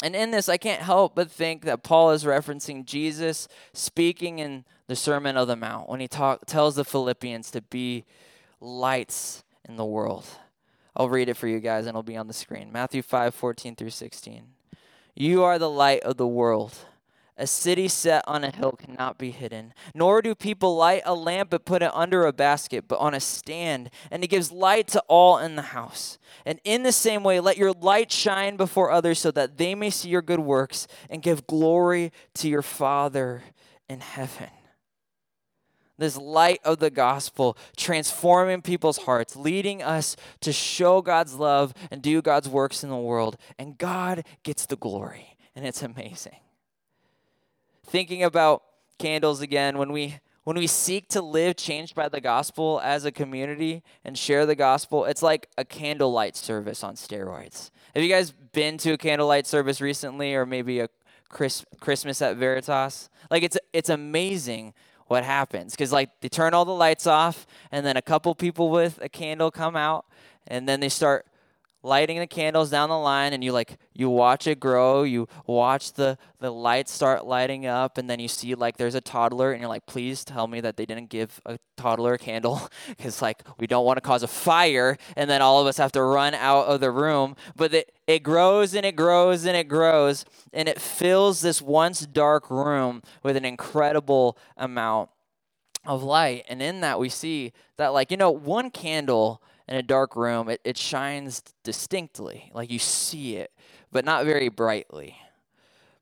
And 0.05 0.15
in 0.15 0.31
this, 0.31 0.49
I 0.49 0.57
can't 0.57 0.83
help 0.83 1.17
but 1.17 1.33
think 1.33 1.65
that 1.65 1.83
Paul 1.83 2.13
is 2.13 2.23
referencing 2.23 2.85
Jesus 2.85 3.49
speaking 3.73 4.39
in 4.39 4.65
the 4.87 4.95
Sermon 4.95 5.37
of 5.37 5.49
the 5.49 5.57
Mount 5.57 5.89
when 5.89 5.99
he 5.99 6.07
talk, 6.07 6.47
tells 6.47 6.77
the 6.77 6.85
Philippians 6.85 7.51
to 7.51 7.61
be 7.61 8.05
lights 8.63 9.45
in 9.69 9.77
the 9.77 9.85
world. 9.85 10.27
I'll 10.95 11.09
read 11.09 11.29
it 11.29 11.37
for 11.37 11.49
you 11.49 11.61
guys 11.61 11.87
and 11.87 11.91
it'll 11.91 12.03
be 12.03 12.17
on 12.17 12.29
the 12.29 12.35
screen. 12.35 12.71
Matthew 12.73 13.03
5 13.03 13.35
14 13.35 13.77
through 13.77 13.91
16. 13.91 14.45
You 15.15 15.43
are 15.43 15.59
the 15.59 15.71
light 15.71 16.03
of 16.03 16.17
the 16.17 16.27
world. 16.27 16.75
A 17.39 17.47
city 17.47 17.89
set 17.89 18.23
on 18.29 18.45
a 18.45 18.55
hill 18.55 18.73
cannot 18.73 19.19
be 19.19 19.31
hidden. 19.31 19.73
Nor 19.95 20.21
do 20.21 20.35
people 20.35 20.77
light 20.77 21.03
a 21.05 21.15
lamp 21.15 21.53
and 21.53 21.65
put 21.65 21.83
it 21.83 21.91
under 21.95 22.27
a 22.27 22.33
basket, 22.33 22.85
but 22.87 22.99
on 22.99 23.15
a 23.15 23.21
stand, 23.21 23.91
and 24.11 24.23
it 24.23 24.29
gives 24.29 24.53
light 24.53 24.87
to 24.89 25.03
all 25.09 25.39
in 25.39 25.57
the 25.57 25.63
house. 25.63 26.19
And 26.45 26.61
in 26.63 26.83
the 26.83 26.93
same 26.93 27.25
way, 27.25 27.41
let 27.41 27.57
your 27.57 27.73
light 27.73 28.13
shine 28.13 28.57
before 28.57 28.91
others 28.91 29.19
so 29.19 29.31
that 29.31 29.57
they 29.57 29.75
may 29.75 29.89
see 29.89 30.11
your 30.11 30.23
good 30.23 30.41
works 30.41 30.87
and 31.09 31.23
give 31.23 31.47
glory 31.47 32.13
to 32.35 32.49
your 32.49 32.63
Father 32.63 33.43
in 33.89 34.01
heaven. 34.01 34.51
This 35.99 36.17
light 36.17 36.61
of 36.65 36.79
the 36.79 36.91
gospel 36.91 37.57
transforming 37.77 38.63
people's 38.63 38.99
hearts, 38.99 39.37
leading 39.37 39.83
us 39.83 40.17
to 40.41 40.53
show 40.53 41.03
God's 41.03 41.35
love 41.35 41.75
and 41.91 42.03
do 42.03 42.23
God's 42.23 42.49
works 42.49 42.83
in 42.83 42.91
the 42.91 42.97
world. 42.97 43.37
And 43.59 43.79
God 43.79 44.25
gets 44.43 44.67
the 44.67 44.77
glory. 44.77 45.37
And 45.55 45.67
it's 45.67 45.83
amazing 45.83 46.37
thinking 47.93 48.25
about 48.25 48.63
candles 48.99 49.43
again, 49.43 49.77
when 49.77 49.93
we 49.93 50.17
when 50.45 50.57
we 50.57 50.67
seek 50.67 51.09
to 51.11 51.23
live 51.23 51.55
changed 51.55 51.95
by 51.95 52.09
the 52.09 52.21
gospel 52.21 52.81
as 52.83 53.05
a 53.05 53.13
community 53.13 53.85
and 54.05 54.19
share 54.19 54.45
the 54.45 54.57
gospel, 54.57 55.05
it's 55.05 55.23
like 55.23 55.49
a 55.57 55.65
candlelight 55.65 56.37
service 56.37 56.83
on 56.83 56.97
steroids. 56.97 57.71
Have 57.95 58.03
you 58.03 58.09
guys 58.09 58.33
been 58.33 58.77
to 58.79 58.95
a 58.95 58.99
candlelight 58.99 59.47
service 59.47 59.81
recently 59.81 60.35
or 60.35 60.45
maybe 60.45 60.81
a 60.81 60.89
Chris, 61.29 61.65
Christmas 61.79 62.21
at 62.21 62.39
Veritas? 62.39 63.09
Like 63.31 63.45
it's 63.45 63.59
it's 63.73 63.91
amazing 63.91 64.75
what 65.13 65.25
happens? 65.25 65.77
Cuz 65.77 65.93
like 65.93 66.09
they 66.23 66.31
turn 66.31 66.55
all 66.55 66.65
the 66.65 66.75
lights 66.75 67.07
off 67.07 67.47
and 67.71 67.85
then 67.85 67.99
a 67.99 68.03
couple 68.03 68.35
people 68.35 68.71
with 68.71 68.99
a 69.03 69.11
candle 69.11 69.51
come 69.51 69.77
out 69.77 70.07
and 70.47 70.67
then 70.67 70.81
they 70.81 70.89
start 70.89 71.27
lighting 71.83 72.19
the 72.19 72.27
candles 72.27 72.71
down 72.71 72.89
the 72.89 72.99
line 72.99 73.33
and 73.33 73.43
you 73.43 73.53
like 73.53 73.79
you 73.93 74.09
watch 74.09 74.47
it 74.47 74.61
grow 74.61 75.03
you 75.03 75.27
watch 75.47 75.93
the 75.95 76.17
the 76.41 76.51
lights 76.51 76.93
start 76.93 77.27
lighting 77.27 77.67
up 77.67 77.99
and 77.99 78.09
then 78.09 78.21
you 78.21 78.29
see 78.29 78.55
like 78.55 78.77
there's 78.77 78.95
a 78.95 79.01
toddler 79.01 79.53
and 79.53 79.61
you're 79.61 79.69
like 79.69 79.87
please 79.87 80.25
tell 80.25 80.47
me 80.47 80.61
that 80.61 80.77
they 80.77 80.87
didn't 80.87 81.09
give 81.09 81.41
a 81.47 81.59
toddler 81.77 82.15
a 82.15 82.19
candle 82.19 82.69
because 82.89 83.21
like 83.21 83.43
we 83.59 83.67
don't 83.67 83.85
want 83.85 83.97
to 83.97 84.01
cause 84.01 84.23
a 84.23 84.29
fire 84.29 84.97
and 85.17 85.29
then 85.29 85.43
all 85.43 85.61
of 85.61 85.67
us 85.67 85.77
have 85.77 85.93
to 85.93 86.03
run 86.03 86.35
out 86.35 86.67
of 86.67 86.81
the 86.81 86.91
room. 86.91 87.37
But 87.57 87.75
it, 87.75 87.93
it 88.07 88.23
grows 88.23 88.75
and 88.75 88.87
it 88.87 88.97
grows 88.97 89.45
and 89.45 89.57
it 89.57 89.69
grows 89.69 90.25
and 90.53 90.69
it 90.69 90.81
fills 90.81 91.41
this 91.41 91.61
once 91.61 92.07
dark 92.07 92.51
room 92.51 93.03
with 93.23 93.37
an 93.37 93.45
incredible 93.45 94.39
amount 94.57 95.11
of 95.85 96.03
light. 96.03 96.45
And 96.49 96.63
in 96.63 96.81
that 96.81 96.99
we 96.99 97.09
see 97.09 97.53
that 97.77 97.89
like 97.89 98.11
you 98.11 98.17
know 98.17 98.31
one 98.31 98.71
candle 98.71 99.43
in 99.69 99.77
a 99.77 99.83
dark 99.83 100.17
room, 100.17 100.49
it, 100.49 100.61
it 100.65 100.77
shines 100.77 101.43
distinctly, 101.63 102.51
like 102.55 102.71
you 102.71 102.79
see 102.79 103.37
it, 103.37 103.53
but 103.91 104.05
not 104.05 104.25
very 104.25 104.49
brightly. 104.49 105.17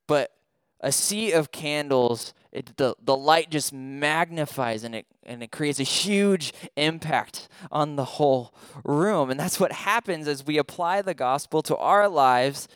But 0.07 0.33
a 0.81 0.91
sea 0.91 1.33
of 1.33 1.53
candles, 1.53 2.33
it, 2.53 2.77
the, 2.77 2.95
the 3.03 3.17
light 3.17 3.51
just 3.51 3.73
magnifies 3.73 4.83
and 4.83 4.95
it, 4.95 5.07
and 5.23 5.43
it 5.43 5.53
creates 5.53 5.79
a 5.79 5.85
huge 5.85 6.53
impact 6.77 7.49
on 7.71 7.97
the 7.97 8.05
whole 8.05 8.55
room. 8.85 9.31
And 9.31 9.39
that's 9.39 9.61
what 9.61 9.73
happens 9.73 10.27
as 10.27 10.45
we 10.45 10.59
apply 10.59 11.03
the 11.03 11.15
gospel 11.15 11.63
to 11.63 11.77
our 11.77 12.09
lives, 12.09 12.67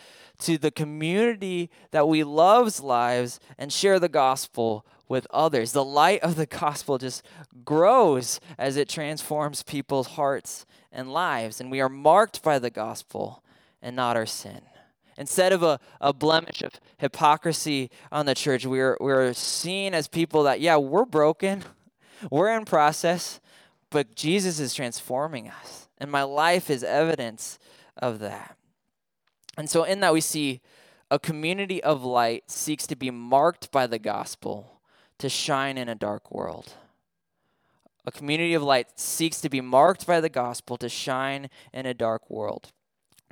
to 0.41 0.59
the 0.59 0.71
community 0.71 1.71
that 1.93 2.07
we 2.07 2.25
love's 2.25 2.81
lives, 2.81 3.41
and 3.59 3.73
share 3.73 3.99
the 3.99 4.09
gospel 4.09 4.87
with 5.09 5.27
others. 5.31 5.73
The 5.73 5.85
light 5.85 6.21
of 6.23 6.37
the 6.37 6.47
gospel 6.47 6.99
just 6.99 7.23
grows 7.65 8.41
as 8.59 8.77
it 8.77 8.89
transforms 8.89 9.63
people's 9.63 10.09
hearts 10.09 10.67
and 10.91 11.13
lives, 11.13 11.61
and 11.61 11.71
we 11.71 11.81
are 11.81 11.89
marked 11.89 12.43
by 12.43 12.59
the 12.59 12.71
gospel 12.71 13.43
and 13.83 13.97
not 13.97 14.17
our 14.17 14.27
sin. 14.27 14.63
Instead 15.17 15.53
of 15.53 15.63
a, 15.63 15.79
a 16.01 16.13
blemish 16.13 16.63
of 16.63 16.73
hypocrisy 16.99 17.91
on 18.11 18.27
the 18.27 18.35
church, 18.35 18.67
we're, 18.67 18.97
we're 19.01 19.33
seen 19.33 19.95
as 19.95 20.09
people 20.09 20.43
that, 20.45 20.61
yeah, 20.61 20.77
we're 20.77 21.05
broken, 21.05 21.63
we're 22.31 22.51
in 22.51 22.65
process, 22.65 23.41
but 23.91 24.15
Jesus 24.15 24.59
is 24.59 24.75
transforming 24.75 25.49
us. 25.49 25.89
And 25.99 26.11
my 26.11 26.23
life 26.25 26.69
is 26.69 26.83
evidence 26.83 27.59
of 27.97 28.19
that. 28.19 28.57
And 29.57 29.71
so, 29.71 29.85
in 29.85 30.01
that, 30.01 30.13
we 30.13 30.21
see 30.21 30.61
a 31.11 31.19
community 31.19 31.81
of 31.83 32.03
light 32.03 32.51
seeks 32.51 32.89
to 32.89 32.97
be 32.97 33.13
marked 33.13 33.71
by 33.71 33.87
the 33.87 34.01
gospel 34.01 34.74
to 35.25 35.31
shine 35.31 35.79
in 35.79 35.89
a 35.89 35.95
dark 35.95 36.31
world. 36.31 36.75
A 38.05 38.13
community 38.13 38.53
of 38.53 38.63
light 38.63 39.01
seeks 39.01 39.41
to 39.41 39.49
be 39.49 39.63
marked 39.63 40.07
by 40.07 40.21
the 40.21 40.29
gospel 40.29 40.77
to 40.77 40.91
shine 40.91 41.49
in 41.73 41.87
a 41.87 41.95
dark 41.95 42.29
world 42.29 42.73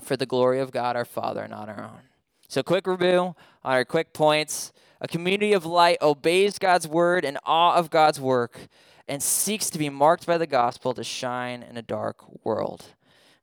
for 0.00 0.16
the 0.16 0.24
glory 0.24 0.58
of 0.58 0.70
God 0.70 0.96
our 0.96 1.04
Father, 1.04 1.46
not 1.46 1.68
our 1.68 1.82
own. 1.84 2.00
So, 2.48 2.62
quick 2.62 2.86
review 2.86 3.34
on 3.62 3.74
our 3.74 3.84
quick 3.84 4.14
points. 4.14 4.72
A 5.02 5.06
community 5.06 5.52
of 5.52 5.66
light 5.66 5.98
obeys 6.00 6.58
God's 6.58 6.88
word 6.88 7.26
in 7.26 7.36
awe 7.44 7.74
of 7.74 7.90
God's 7.90 8.18
work 8.18 8.68
and 9.06 9.22
seeks 9.22 9.68
to 9.68 9.78
be 9.78 9.90
marked 9.90 10.26
by 10.26 10.38
the 10.38 10.46
gospel 10.46 10.94
to 10.94 11.04
shine 11.04 11.62
in 11.62 11.76
a 11.76 11.82
dark 11.82 12.24
world. 12.42 12.86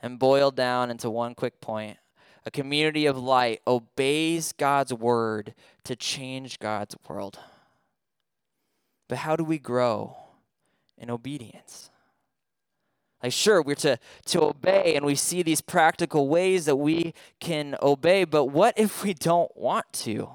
And 0.02 0.18
boiled 0.18 0.56
down 0.56 0.90
into 0.90 1.12
one 1.12 1.36
quick 1.36 1.62
point 1.62 2.00
a 2.48 2.50
community 2.50 3.06
of 3.06 3.16
light 3.16 3.62
obeys 3.68 4.54
God's 4.54 4.92
word 4.92 5.54
to 5.84 5.96
change 5.96 6.58
God's 6.58 6.96
world. 7.08 7.38
But 9.10 9.18
how 9.18 9.36
do 9.36 9.44
we 9.44 9.58
grow 9.58 10.16
in 10.98 11.10
obedience? 11.10 11.90
Like, 13.22 13.34
sure, 13.34 13.62
we're 13.62 13.76
to, 13.76 14.00
to 14.28 14.44
obey, 14.44 14.96
and 14.96 15.06
we 15.06 15.16
see 15.16 15.44
these 15.44 15.60
practical 15.60 16.30
ways 16.30 16.64
that 16.66 16.78
we 16.78 17.14
can 17.42 17.76
obey, 17.82 18.24
but 18.24 18.46
what 18.46 18.76
if 18.78 19.04
we 19.04 19.14
don't 19.14 19.52
want 19.58 19.92
to? 19.92 20.30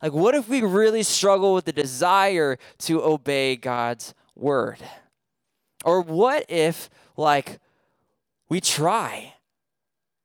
Like, 0.00 0.12
what 0.12 0.36
if 0.36 0.48
we 0.48 0.60
really 0.62 1.02
struggle 1.02 1.54
with 1.54 1.64
the 1.64 1.72
desire 1.72 2.58
to 2.80 3.02
obey 3.02 3.56
God's 3.56 4.14
word? 4.36 4.78
Or 5.84 6.00
what 6.00 6.44
if, 6.48 6.90
like, 7.16 7.58
we 8.48 8.60
try 8.60 9.34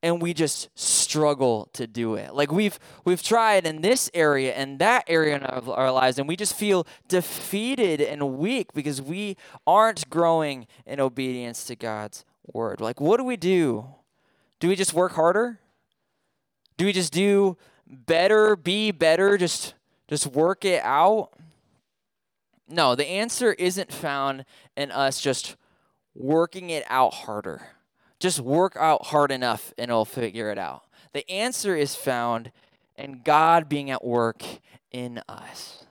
and 0.08 0.22
we 0.22 0.34
just 0.34 0.70
struggle 0.74 1.70
to 1.74 1.86
do 1.86 2.16
it. 2.16 2.34
Like 2.34 2.50
we've 2.50 2.80
we've 3.04 3.22
tried 3.22 3.68
in 3.68 3.82
this 3.82 4.10
area 4.14 4.54
and 4.54 4.80
that 4.80 5.04
area 5.08 5.38
of 5.38 5.70
our 5.70 5.92
lives 5.92 6.18
and 6.18 6.28
we 6.28 6.38
just 6.38 6.56
feel 6.56 6.88
defeated 7.10 8.00
and 8.00 8.38
weak 8.38 8.74
because 8.74 9.02
we 9.02 9.36
aren't 9.66 10.10
growing 10.10 10.66
in 10.86 11.02
obedience 11.02 11.66
to 11.66 11.76
God's 11.76 12.24
word. 12.54 12.80
Like 12.80 13.02
what 13.02 13.18
do 13.18 13.26
we 13.26 13.36
do 13.36 13.86
Do 14.62 14.70
we 14.70 14.76
just 14.76 14.94
work 14.94 15.12
harder? 15.14 15.60
Do 16.78 16.86
we 16.86 16.94
just 16.94 17.12
do 17.12 17.58
better, 17.86 18.56
be 18.56 18.92
better, 18.92 19.38
just 19.38 19.74
just 20.08 20.28
work 20.28 20.64
it 20.64 20.82
out? 20.84 21.32
No, 22.70 22.96
the 22.96 23.08
answer 23.08 23.54
isn't 23.54 23.92
found 23.92 24.46
in 24.78 24.90
us 24.92 25.20
just 25.20 25.58
working 26.16 26.70
it 26.70 26.86
out 26.88 27.14
harder. 27.14 27.77
Just 28.20 28.40
work 28.40 28.76
out 28.78 29.08
hard 29.08 29.32
enough 29.32 29.74
and 29.78 29.90
it'll 29.90 30.06
figure 30.06 30.50
it 30.50 30.58
out. 30.58 30.84
The 31.14 31.30
answer 31.30 31.76
is 31.76 31.96
found 31.96 32.52
in 32.98 33.22
God 33.24 33.70
being 33.70 33.92
at 33.92 34.04
work 34.04 34.44
in 34.92 35.22
us. 35.30 35.86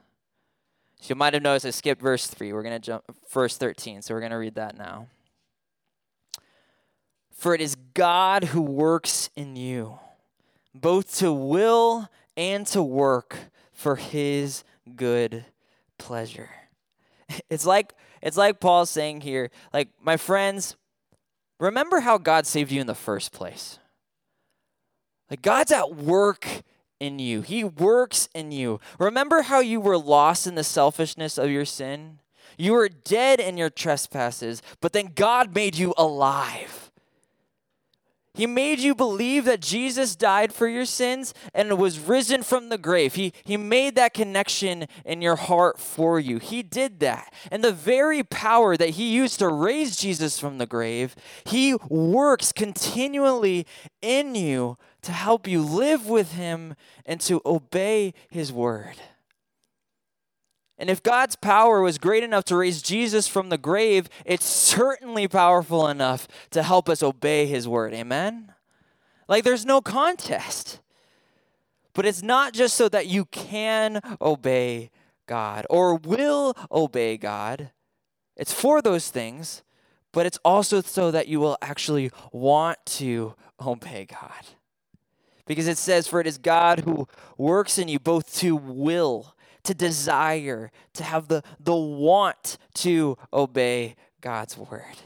So 1.01 1.11
you 1.11 1.15
might 1.17 1.35
have 1.35 1.43
noticed 1.43 1.67
I 1.67 1.71
skipped 1.71 2.03
verse 2.03 2.27
3. 2.27 2.53
We're 2.53 2.63
going 2.63 2.81
to 2.81 2.85
jump 2.85 3.05
verse 3.31 3.57
13. 3.57 4.03
So 4.03 4.15
we're 4.15 4.21
going 4.21 4.33
to 4.33 4.39
read 4.39 4.57
that 4.57 4.77
now. 4.77 5.07
For 7.31 7.55
it 7.55 7.61
is 7.61 7.77
God 7.95 8.45
who 8.45 8.63
works 8.63 9.31
in 9.37 9.57
you, 9.57 9.99
both 10.75 11.19
to 11.19 11.33
will 11.33 12.09
and 12.37 12.67
to 12.69 12.83
work 12.83 13.37
for 13.73 13.97
his 13.97 14.65
good 14.95 15.45
pleasure. 15.99 16.51
It's 17.51 17.67
like 17.67 17.93
it's 18.23 18.37
like 18.37 18.61
Paul's 18.61 18.89
saying 18.89 19.21
here, 19.21 19.51
like 19.73 19.89
my 20.01 20.17
friends, 20.17 20.77
remember 21.59 22.01
how 22.01 22.19
God 22.19 22.47
saved 22.47 22.73
you 22.73 22.81
in 22.81 22.87
the 22.87 22.95
first 22.95 23.33
place. 23.33 23.79
Like 25.31 25.43
God's 25.43 25.73
at 25.73 25.97
work 25.97 26.47
in 27.01 27.19
you. 27.19 27.43
He 27.43 27.65
works 27.65 28.29
in 28.35 28.53
you. 28.53 28.81
Remember 28.99 29.43
how 29.43 29.61
you 29.61 29.81
were 29.81 29.99
lost 29.99 30.47
in 30.47 30.55
the 30.55 30.65
selfishness 30.65 31.39
of 31.39 31.51
your 31.51 31.65
sin? 31.65 32.21
You 32.57 32.73
were 32.73 32.89
dead 32.89 33.41
in 33.41 33.57
your 33.57 33.71
trespasses, 33.71 34.63
but 34.81 34.93
then 34.93 35.13
God 35.15 35.55
made 35.55 35.77
you 35.77 35.93
alive. 35.99 36.86
He 38.37 38.47
made 38.47 38.81
you 38.81 38.95
believe 38.95 39.47
that 39.47 39.61
Jesus 39.61 40.15
died 40.15 40.53
for 40.53 40.69
your 40.69 40.85
sins 40.85 41.33
and 41.55 41.79
was 41.79 41.99
risen 41.99 42.43
from 42.43 42.69
the 42.69 42.77
grave. 42.77 43.15
He, 43.15 43.33
he 43.45 43.57
made 43.57 43.95
that 43.95 44.13
connection 44.13 44.87
in 45.07 45.23
your 45.23 45.37
heart 45.37 45.81
for 45.81 46.21
you. 46.21 46.39
He 46.39 46.63
did 46.63 47.01
that. 47.01 47.33
And 47.51 47.65
the 47.65 47.73
very 47.73 48.23
power 48.23 48.77
that 48.77 48.91
He 48.91 49.11
used 49.11 49.39
to 49.39 49.49
raise 49.49 49.97
Jesus 49.97 50.39
from 50.39 50.59
the 50.59 50.67
grave, 50.67 51.17
He 51.47 51.75
works 51.89 52.53
continually 52.53 53.67
in 54.03 54.35
you 54.35 54.77
to 55.01 55.13
help 55.13 55.49
you 55.49 55.63
live 55.63 56.07
with 56.07 56.33
Him 56.33 56.75
and 57.07 57.23
to 57.23 57.41
obey 57.47 58.13
His 58.29 58.53
word. 58.53 58.97
And 60.79 60.91
if 60.91 61.03
God's 61.03 61.37
power 61.37 61.81
was 61.81 61.97
great 61.97 62.23
enough 62.23 62.45
to 62.45 62.57
raise 62.57 62.83
Jesus 62.83 63.27
from 63.27 63.49
the 63.49 63.59
grave, 63.59 64.09
it's 64.25 64.45
certainly 64.45 65.27
powerful 65.27 65.89
enough 65.89 66.29
to 66.51 66.63
help 66.63 66.89
us 66.89 67.03
obey 67.03 67.47
his 67.47 67.67
word. 67.67 67.95
Amen? 67.95 68.53
Like 69.27 69.43
there's 69.43 69.65
no 69.65 69.81
contest. 69.81 70.81
But 71.95 72.05
it's 72.05 72.23
not 72.23 72.53
just 72.53 72.77
so 72.77 72.91
that 72.91 73.07
you 73.07 73.25
can 73.27 74.01
obey 74.21 74.91
God 75.27 75.67
or 75.71 75.95
will 75.95 76.55
obey 76.71 77.17
God. 77.17 77.71
It's 78.37 78.53
for 78.53 78.83
those 78.83 79.09
things, 79.09 79.63
but 80.13 80.27
it's 80.27 80.39
also 80.45 80.83
so 80.83 81.11
that 81.11 81.27
you 81.27 81.41
will 81.41 81.57
actually 81.63 82.11
want 82.33 82.79
to 82.87 83.35
obey 83.65 84.05
God. 84.05 84.45
Because 85.47 85.69
it 85.69 85.79
says, 85.79 86.07
For 86.07 86.21
it 86.21 86.27
is 86.27 86.37
God 86.37 86.81
who 86.81 87.09
works 87.39 87.79
in 87.79 87.89
you 87.89 87.99
both 87.99 88.35
to 88.41 88.55
will 88.55 89.35
to 89.67 89.75
desire, 89.75 90.71
to 90.95 91.05
have 91.05 91.29
the, 91.29 91.43
the 91.61 91.75
want 91.75 92.59
to 92.75 93.17
obey 93.33 93.97
God's 94.21 94.57
word. 94.57 94.97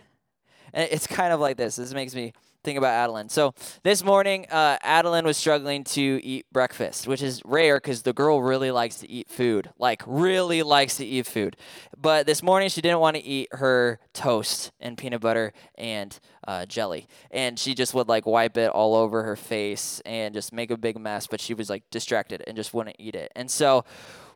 And 0.72 0.88
it's 0.90 1.06
kind 1.06 1.32
of 1.32 1.40
like 1.40 1.56
this. 1.56 1.76
This 1.76 1.92
makes 1.92 2.14
me 2.14 2.32
think 2.62 2.76
about 2.76 2.92
Adeline. 2.92 3.28
So 3.28 3.54
this 3.82 4.04
morning, 4.04 4.46
uh, 4.50 4.76
Adeline 4.82 5.24
was 5.24 5.36
struggling 5.36 5.84
to 5.84 6.20
eat 6.22 6.46
breakfast, 6.52 7.06
which 7.06 7.22
is 7.22 7.42
rare 7.44 7.76
because 7.76 8.02
the 8.02 8.12
girl 8.12 8.42
really 8.42 8.70
likes 8.70 8.96
to 8.96 9.10
eat 9.10 9.30
food, 9.30 9.70
like 9.78 10.02
really 10.06 10.62
likes 10.62 10.96
to 10.96 11.06
eat 11.06 11.26
food. 11.26 11.56
But 11.96 12.26
this 12.26 12.42
morning, 12.42 12.68
she 12.68 12.80
didn't 12.82 13.00
want 13.00 13.16
to 13.16 13.22
eat 13.22 13.48
her 13.52 13.98
toast 14.12 14.72
and 14.78 14.98
peanut 14.98 15.20
butter 15.22 15.52
and 15.76 16.18
uh, 16.46 16.66
jelly, 16.66 17.06
and 17.30 17.58
she 17.58 17.74
just 17.74 17.94
would 17.94 18.08
like 18.08 18.26
wipe 18.26 18.56
it 18.56 18.70
all 18.70 18.94
over 18.94 19.22
her 19.22 19.36
face 19.36 20.02
and 20.04 20.34
just 20.34 20.52
make 20.52 20.70
a 20.70 20.76
big 20.76 20.98
mess. 20.98 21.26
But 21.26 21.40
she 21.40 21.54
was 21.54 21.70
like 21.70 21.84
distracted 21.90 22.44
and 22.46 22.56
just 22.56 22.74
wouldn't 22.74 22.96
eat 22.98 23.14
it. 23.14 23.32
And 23.34 23.50
so 23.50 23.84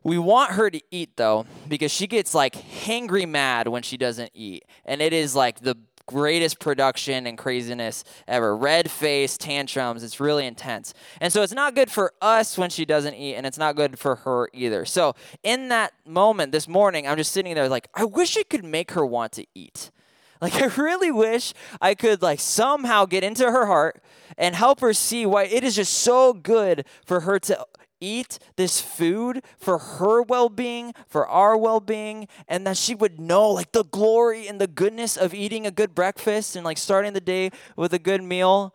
we 0.05 0.19
want 0.19 0.51
her 0.51 0.69
to 0.69 0.79
eat 0.91 1.17
though, 1.17 1.47
because 1.67 1.91
she 1.91 2.05
gets 2.05 2.35
like 2.35 2.53
hangry 2.53 3.27
mad 3.27 3.67
when 3.67 3.81
she 3.81 3.97
doesn't 3.97 4.29
eat. 4.35 4.63
And 4.85 5.01
it 5.01 5.13
is 5.13 5.35
like 5.35 5.61
the 5.61 5.75
greatest 6.05 6.59
production 6.59 7.25
and 7.25 7.39
craziness 7.39 8.03
ever. 8.27 8.55
Red 8.55 8.91
face, 8.91 9.35
tantrums, 9.35 10.03
it's 10.03 10.19
really 10.19 10.45
intense. 10.45 10.93
And 11.19 11.33
so 11.33 11.41
it's 11.41 11.53
not 11.53 11.73
good 11.73 11.89
for 11.89 12.13
us 12.21 12.55
when 12.55 12.69
she 12.69 12.85
doesn't 12.85 13.15
eat, 13.15 13.33
and 13.33 13.47
it's 13.47 13.57
not 13.57 13.75
good 13.75 13.97
for 13.97 14.17
her 14.17 14.47
either. 14.53 14.85
So 14.85 15.15
in 15.41 15.69
that 15.69 15.91
moment 16.05 16.51
this 16.51 16.67
morning, 16.67 17.07
I'm 17.07 17.17
just 17.17 17.31
sitting 17.31 17.55
there 17.55 17.67
like, 17.67 17.87
I 17.95 18.05
wish 18.05 18.37
I 18.37 18.43
could 18.43 18.63
make 18.63 18.91
her 18.91 19.03
want 19.03 19.31
to 19.33 19.45
eat. 19.55 19.91
Like 20.41 20.61
I 20.61 20.65
really 20.65 21.11
wish 21.11 21.53
I 21.81 21.95
could 21.95 22.21
like 22.21 22.41
somehow 22.41 23.05
get 23.05 23.23
into 23.23 23.49
her 23.49 23.65
heart 23.65 24.03
and 24.37 24.53
help 24.53 24.81
her 24.81 24.93
see 24.93 25.25
why 25.25 25.45
it 25.45 25.63
is 25.63 25.77
just 25.77 25.93
so 25.93 26.33
good 26.33 26.85
for 27.05 27.21
her 27.21 27.39
to 27.39 27.65
eat 28.05 28.39
this 28.55 28.79
food 28.79 29.43
for 29.57 29.77
her 29.77 30.21
well 30.21 30.49
being, 30.49 30.93
for 31.07 31.27
our 31.27 31.57
well 31.57 31.79
being, 31.79 32.27
and 32.47 32.65
that 32.67 32.77
she 32.77 32.93
would 32.93 33.19
know 33.19 33.49
like 33.49 33.71
the 33.71 33.83
glory 33.83 34.47
and 34.47 34.61
the 34.61 34.67
goodness 34.67 35.17
of 35.17 35.33
eating 35.33 35.65
a 35.65 35.71
good 35.71 35.95
breakfast 35.95 36.55
and 36.55 36.63
like 36.63 36.77
starting 36.77 37.13
the 37.13 37.21
day 37.21 37.49
with 37.75 37.93
a 37.93 37.99
good 37.99 38.23
meal. 38.23 38.73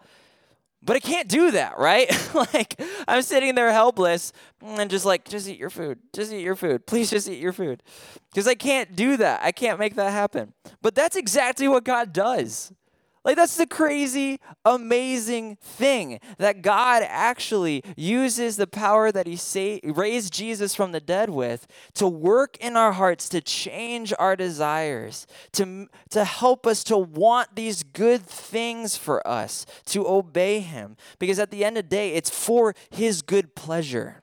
But 0.82 0.96
I 0.96 1.00
can't 1.00 1.28
do 1.28 1.50
that, 1.50 1.78
right? 1.78 2.08
like 2.54 2.80
I'm 3.06 3.22
sitting 3.22 3.54
there 3.54 3.70
helpless 3.70 4.32
and 4.62 4.90
just 4.90 5.04
like, 5.04 5.28
just 5.28 5.48
eat 5.48 5.58
your 5.58 5.70
food. 5.70 5.98
Just 6.12 6.32
eat 6.32 6.42
your 6.42 6.56
food. 6.56 6.86
Please 6.86 7.10
just 7.10 7.28
eat 7.28 7.38
your 7.38 7.52
food. 7.52 7.82
Because 8.30 8.48
I 8.48 8.54
can't 8.54 8.96
do 8.96 9.16
that. 9.18 9.40
I 9.42 9.52
can't 9.52 9.78
make 9.78 9.94
that 9.96 10.10
happen. 10.10 10.54
But 10.80 10.94
that's 10.94 11.16
exactly 11.16 11.68
what 11.68 11.84
God 11.84 12.12
does. 12.12 12.72
Like, 13.22 13.36
that's 13.36 13.56
the 13.56 13.66
crazy, 13.66 14.40
amazing 14.64 15.56
thing 15.56 16.20
that 16.38 16.62
God 16.62 17.02
actually 17.06 17.82
uses 17.94 18.56
the 18.56 18.66
power 18.66 19.12
that 19.12 19.26
He 19.26 19.36
sa- 19.36 19.78
raised 19.84 20.32
Jesus 20.32 20.74
from 20.74 20.92
the 20.92 21.00
dead 21.00 21.28
with 21.28 21.66
to 21.94 22.08
work 22.08 22.56
in 22.58 22.76
our 22.76 22.92
hearts, 22.92 23.28
to 23.30 23.42
change 23.42 24.14
our 24.18 24.36
desires, 24.36 25.26
to, 25.52 25.88
to 26.10 26.24
help 26.24 26.66
us 26.66 26.82
to 26.84 26.96
want 26.96 27.56
these 27.56 27.82
good 27.82 28.22
things 28.22 28.96
for 28.96 29.26
us, 29.28 29.66
to 29.86 30.08
obey 30.08 30.60
Him. 30.60 30.96
Because 31.18 31.38
at 31.38 31.50
the 31.50 31.62
end 31.62 31.76
of 31.76 31.84
the 31.84 31.90
day, 31.90 32.14
it's 32.14 32.30
for 32.30 32.74
His 32.90 33.20
good 33.20 33.54
pleasure 33.54 34.22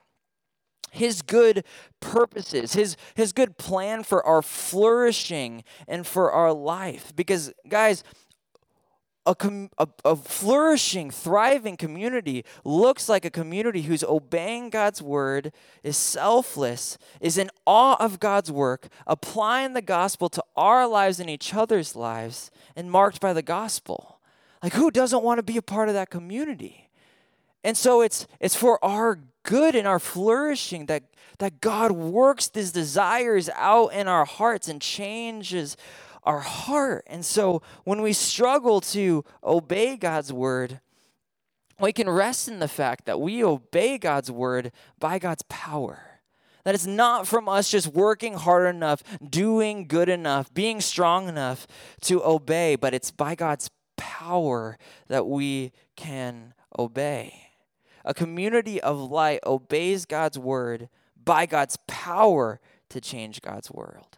his 0.90 1.22
good 1.22 1.64
purposes, 2.00 2.74
his, 2.74 2.98
his 3.14 3.32
good 3.32 3.58
plan 3.58 4.04
for 4.04 4.26
our 4.26 4.42
flourishing 4.42 5.64
and 5.88 6.08
for 6.08 6.32
our 6.32 6.52
life. 6.54 7.14
Because, 7.16 7.54
guys, 7.68 8.04
a, 9.28 9.36
com- 9.36 9.70
a, 9.78 9.88
a, 10.06 10.16
flourishing, 10.16 11.12
thriving 11.12 11.78
community 11.78 12.46
looks 12.63 13.08
like 13.10 13.26
a 13.26 13.30
community 13.30 13.84
who's 13.84 14.04
obeying 14.04 14.70
God's 14.70 15.02
word, 15.02 15.52
is 15.84 15.98
selfless, 15.98 16.98
is 17.20 17.38
in 17.38 17.52
awe 17.66 17.98
of 18.04 18.20
God's 18.20 18.52
work, 18.52 18.88
applying 19.06 19.74
the 19.74 19.82
gospel 19.82 20.30
to 20.30 20.44
our 20.56 20.88
lives 20.88 21.20
and 21.20 21.30
each 21.30 21.54
other's 21.54 21.96
lives, 21.96 22.50
and 22.76 22.90
marked 22.90 23.20
by 23.20 23.34
the 23.34 23.42
gospel. 23.42 24.20
Like, 24.63 24.74
who 24.74 24.90
doesn't 24.90 25.24
want 25.24 25.38
to 25.40 25.44
be 25.44 25.58
a 25.58 25.62
part 25.62 25.90
of 25.90 25.96
that 25.96 26.10
community? 26.10 26.90
And 27.63 27.76
so 27.76 28.02
it's, 28.02 28.26
it's 28.40 28.56
for 28.56 28.84
our 28.84 29.20
good 29.44 29.76
and 29.76 29.88
our 29.88 30.00
flourishing 30.00 30.86
that, 30.88 31.04
that 31.40 31.62
God 31.62 31.92
works 31.92 32.48
these 32.48 32.72
desires 32.72 33.50
out 33.56 33.94
in 33.94 34.08
our 34.08 34.26
hearts 34.26 34.68
and 34.68 34.82
changes 34.82 35.76
our 36.28 36.42
heart. 36.42 37.06
And 37.08 37.26
so 37.26 37.62
when 37.86 38.02
we 38.02 38.12
struggle 38.12 38.82
to 38.82 39.24
obey 39.44 39.96
God's 39.96 40.32
word, 40.34 40.82
we 41.80 41.94
can 41.94 42.10
rest 42.10 42.50
in 42.50 42.60
the 42.60 42.68
fact 42.68 43.06
that 43.06 43.22
we 43.22 43.44
obey 43.44 43.98
God's 43.98 44.30
word 44.30 44.72
by 45.00 45.20
God's 45.20 45.44
power. 45.44 46.20
That 46.66 46.76
it's 46.76 46.86
not 46.86 47.28
from 47.28 47.48
us 47.48 47.72
just 47.72 47.88
working 47.88 48.34
hard 48.34 48.76
enough, 48.76 49.02
doing 49.28 49.88
good 49.88 50.10
enough, 50.10 50.54
being 50.54 50.82
strong 50.82 51.30
enough 51.30 51.66
to 52.02 52.22
obey, 52.26 52.76
but 52.76 52.94
it's 52.94 53.10
by 53.10 53.36
God's 53.36 53.70
power 53.96 54.78
that 55.08 55.28
we 55.28 55.72
can 55.96 56.54
obey. 56.78 57.52
A 58.04 58.13
community 58.13 58.82
of 58.82 59.00
light 59.00 59.40
obeys 59.46 60.06
God's 60.06 60.38
word 60.38 60.90
by 61.24 61.46
God's 61.46 61.78
power 61.88 62.60
to 62.90 63.00
change 63.00 63.42
God's 63.42 63.72
world. 63.72 64.18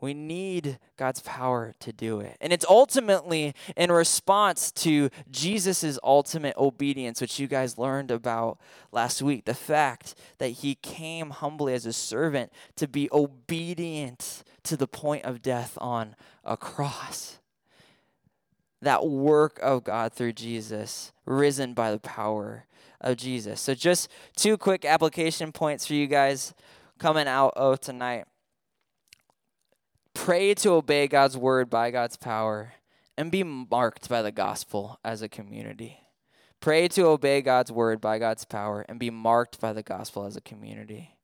We 0.00 0.14
need 0.14 0.78
God's 0.96 1.20
power 1.20 1.74
to 1.80 1.92
do 1.92 2.20
it. 2.20 2.36
And 2.40 2.52
it's 2.52 2.64
ultimately 2.68 3.54
in 3.76 3.90
response 3.90 4.70
to 4.72 5.10
Jesus' 5.30 5.98
ultimate 6.04 6.56
obedience, 6.56 7.20
which 7.20 7.40
you 7.40 7.48
guys 7.48 7.78
learned 7.78 8.10
about 8.10 8.58
last 8.92 9.22
week. 9.22 9.44
The 9.44 9.54
fact 9.54 10.14
that 10.38 10.48
he 10.48 10.76
came 10.76 11.30
humbly 11.30 11.74
as 11.74 11.84
a 11.84 11.92
servant 11.92 12.52
to 12.76 12.86
be 12.86 13.08
obedient 13.10 14.44
to 14.64 14.76
the 14.76 14.86
point 14.86 15.24
of 15.24 15.42
death 15.42 15.76
on 15.80 16.14
a 16.44 16.56
cross. 16.56 17.38
that 18.80 19.04
work 19.06 19.58
of 19.60 19.82
God 19.82 20.12
through 20.12 20.32
Jesus, 20.32 21.12
risen 21.24 21.74
by 21.74 21.90
the 21.90 21.98
power 21.98 22.66
of 23.00 23.16
Jesus. 23.16 23.60
So, 23.60 23.74
just 23.74 24.08
two 24.36 24.56
quick 24.56 24.84
application 24.84 25.50
points 25.52 25.86
for 25.86 25.94
you 25.94 26.06
guys 26.06 26.54
coming 26.98 27.26
out 27.26 27.52
of 27.56 27.80
tonight. 27.80 28.26
Pray 30.28 30.52
to 30.52 30.72
obey 30.72 31.08
God's 31.08 31.38
word 31.38 31.70
by 31.70 31.90
God's 31.90 32.18
power 32.18 32.74
and 33.16 33.32
be 33.32 33.42
marked 33.42 34.10
by 34.10 34.20
the 34.20 34.30
gospel 34.30 35.00
as 35.02 35.22
a 35.22 35.28
community. 35.28 36.00
Pray 36.60 36.86
to 36.88 37.06
obey 37.06 37.40
God's 37.40 37.72
word 37.72 37.98
by 37.98 38.18
God's 38.18 38.44
power 38.44 38.84
and 38.90 39.00
be 39.00 39.08
marked 39.08 39.58
by 39.58 39.72
the 39.72 39.82
gospel 39.82 40.26
as 40.26 40.36
a 40.36 40.42
community. 40.42 41.16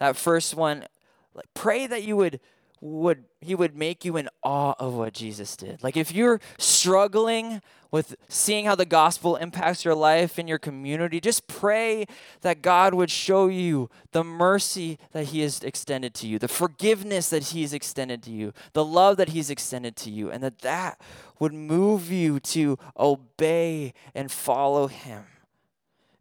That 0.00 0.16
first 0.16 0.56
one, 0.56 0.86
like 1.32 1.46
pray 1.54 1.86
that 1.86 2.02
you 2.02 2.16
would 2.16 2.40
would 2.80 3.24
he 3.42 3.54
would 3.54 3.76
make 3.76 4.04
you 4.04 4.16
in 4.16 4.28
awe 4.42 4.74
of 4.78 4.94
what 4.94 5.12
Jesus 5.12 5.56
did. 5.56 5.82
Like 5.82 5.96
if 5.96 6.12
you're 6.12 6.40
struggling 6.58 7.62
with 7.90 8.14
seeing 8.28 8.66
how 8.66 8.74
the 8.74 8.84
gospel 8.84 9.36
impacts 9.36 9.84
your 9.84 9.94
life 9.94 10.38
and 10.38 10.48
your 10.48 10.58
community, 10.58 11.20
just 11.20 11.46
pray 11.46 12.06
that 12.42 12.62
God 12.62 12.94
would 12.94 13.10
show 13.10 13.48
you 13.48 13.90
the 14.12 14.22
mercy 14.22 14.98
that 15.12 15.26
he 15.26 15.40
has 15.40 15.62
extended 15.62 16.14
to 16.14 16.26
you, 16.26 16.38
the 16.38 16.48
forgiveness 16.48 17.30
that 17.30 17.44
he's 17.44 17.72
extended 17.72 18.22
to 18.24 18.30
you, 18.30 18.52
the 18.72 18.84
love 18.84 19.16
that 19.16 19.30
he's 19.30 19.50
extended 19.50 19.96
to 19.96 20.10
you, 20.10 20.30
and 20.30 20.42
that 20.42 20.60
that 20.60 21.00
would 21.38 21.54
move 21.54 22.12
you 22.12 22.38
to 22.40 22.78
obey 22.98 23.92
and 24.14 24.30
follow 24.30 24.86
him 24.86 25.24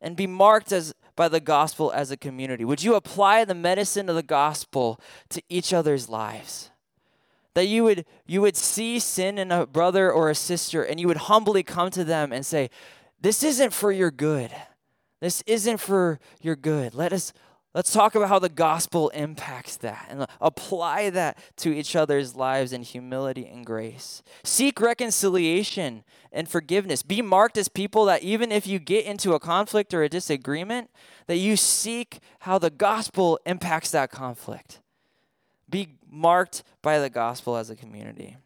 and 0.01 0.15
be 0.15 0.27
marked 0.27 0.71
as 0.71 0.93
by 1.19 1.27
the 1.27 1.41
gospel 1.41 1.91
as 1.91 2.11
a 2.11 2.15
community? 2.17 2.63
Would 2.63 2.81
you 2.81 2.95
apply 2.95 3.43
the 3.43 3.53
medicine 3.53 4.07
of 4.07 4.15
the 4.15 4.23
gospel 4.23 5.01
to 5.27 5.43
each 5.49 5.73
other's 5.73 6.07
lives? 6.07 6.71
That 7.55 7.65
you 7.65 7.83
would 7.83 8.05
you 8.25 8.39
would 8.39 8.55
see 8.55 8.99
sin 8.99 9.37
in 9.37 9.51
a 9.51 9.65
brother 9.65 10.09
or 10.09 10.29
a 10.29 10.35
sister 10.35 10.81
and 10.81 10.97
you 10.97 11.09
would 11.09 11.27
humbly 11.27 11.61
come 11.61 11.91
to 11.91 12.05
them 12.05 12.31
and 12.31 12.45
say, 12.45 12.69
"This 13.19 13.43
isn't 13.43 13.73
for 13.73 13.91
your 13.91 14.11
good. 14.11 14.55
This 15.19 15.43
isn't 15.45 15.79
for 15.79 16.21
your 16.39 16.55
good. 16.55 16.95
Let 16.95 17.11
us 17.11 17.33
Let's 17.75 17.93
talk 17.93 18.15
about 18.15 18.29
how 18.29 18.39
the 18.39 18.49
gospel 18.49 19.09
impacts 19.09 19.77
that 19.77 20.07
and 20.09 20.25
apply 20.41 21.11
that 21.11 21.37
to 21.57 21.71
each 21.71 21.95
other's 21.95 22.35
lives 22.35 22.73
in 22.73 22.81
humility 22.81 23.45
and 23.45 23.63
grace. 23.63 24.23
Seek 24.43 24.81
reconciliation 24.81 26.03
and 26.31 26.49
forgiveness. 26.49 27.03
Be 27.03 27.21
marked 27.21 27.57
as 27.59 27.67
people 27.67 28.05
that 28.05 28.23
even 28.23 28.51
if 28.51 28.65
you 28.65 28.79
get 28.79 29.05
into 29.05 29.33
a 29.33 29.39
conflict 29.39 29.93
or 29.93 30.01
a 30.01 30.09
disagreement, 30.09 30.89
that 31.27 31.37
you 31.37 31.55
seek 31.55 32.19
how 32.39 32.57
the 32.57 32.71
gospel 32.71 33.39
impacts 33.45 33.91
that 33.91 34.09
conflict. 34.09 34.81
Be 35.69 35.89
marked 36.09 36.63
by 36.81 36.97
the 36.97 37.11
gospel 37.11 37.55
as 37.55 37.69
a 37.69 37.75
community. 37.75 38.37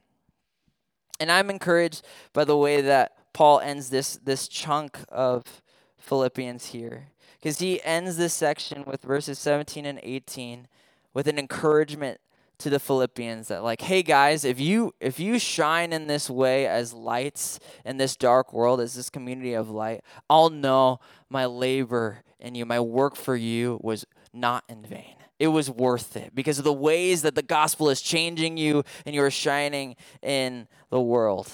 And 1.22 1.32
I'm 1.32 1.50
encouraged 1.50 2.06
by 2.34 2.44
the 2.44 2.58
way 2.58 2.82
that 2.82 3.16
Paul 3.32 3.62
ends 3.62 3.90
this 3.90 4.18
this 4.18 4.50
chunk 4.50 5.00
of 5.08 5.62
Philippians 5.98 6.66
here 6.68 7.08
because 7.44 7.60
he 7.60 7.84
ends 7.84 8.16
this 8.16 8.34
section 8.34 8.86
with 8.86 9.02
verses 9.02 9.38
17 9.38 9.86
and 9.86 10.00
18 10.02 10.66
with 11.14 11.28
an 11.28 11.38
encouragement 11.38 12.22
to 12.58 12.70
the 12.70 12.80
Philippians 12.80 13.50
that 13.50 13.62
like 13.64 13.82
hey 13.82 14.02
guys 14.02 14.46
if 14.46 14.62
you 14.62 14.94
if 15.02 15.20
you 15.20 15.38
shine 15.38 15.92
in 15.92 16.08
this 16.08 16.30
way 16.30 16.66
as 16.66 16.94
lights 16.94 17.60
in 17.84 17.98
this 17.98 18.16
dark 18.16 18.54
world 18.54 18.80
as 18.80 18.94
this 18.94 19.10
community 19.10 19.54
of 19.54 19.70
light 19.70 20.02
I'll 20.30 20.50
know 20.50 21.02
my 21.30 21.46
labor 21.46 22.24
in 22.40 22.56
you. 22.56 22.66
My 22.66 22.80
work 22.80 23.16
for 23.16 23.36
you 23.36 23.80
was 23.82 24.06
not 24.32 24.64
in 24.70 24.86
vain. 24.86 25.16
It 25.40 25.48
was 25.48 25.70
worth 25.70 26.16
it 26.16 26.36
because 26.36 26.60
of 26.60 26.64
the 26.64 26.72
ways 26.72 27.24
that 27.24 27.36
the 27.36 27.42
gospel 27.42 27.90
is 27.90 28.02
changing 28.02 28.58
you 28.58 28.84
and 29.06 29.16
you're 29.16 29.32
shining 29.32 29.96
in 30.22 30.68
the 30.90 31.02
world. 31.02 31.50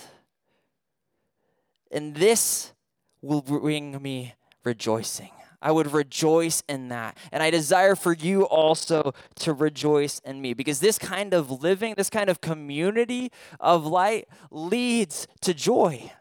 And 1.91 2.15
this 2.15 2.73
will 3.21 3.41
bring 3.41 4.02
me 4.02 4.36
rejoicing 4.63 5.32
I 5.62 5.72
would 5.72 5.91
rejoice 5.91 6.63
in 6.69 6.89
that. 6.89 7.17
And 7.32 7.43
I 7.43 7.50
desire 7.50 7.95
for 7.95 8.13
you 8.13 8.43
also 8.43 9.13
to 9.36 9.54
rejoice 9.54 10.19
in 10.19 10.41
me 10.41 10.54
because 10.54 10.80
this 10.80 10.98
kind 10.98 11.34
of 11.34 11.62
living, 11.62 11.95
this 11.98 12.10
kind 12.10 12.30
of 12.30 12.41
community 12.41 13.32
of 13.60 13.86
light 13.86 14.28
leads 14.52 15.28
to 15.41 15.54
joy, 15.54 16.12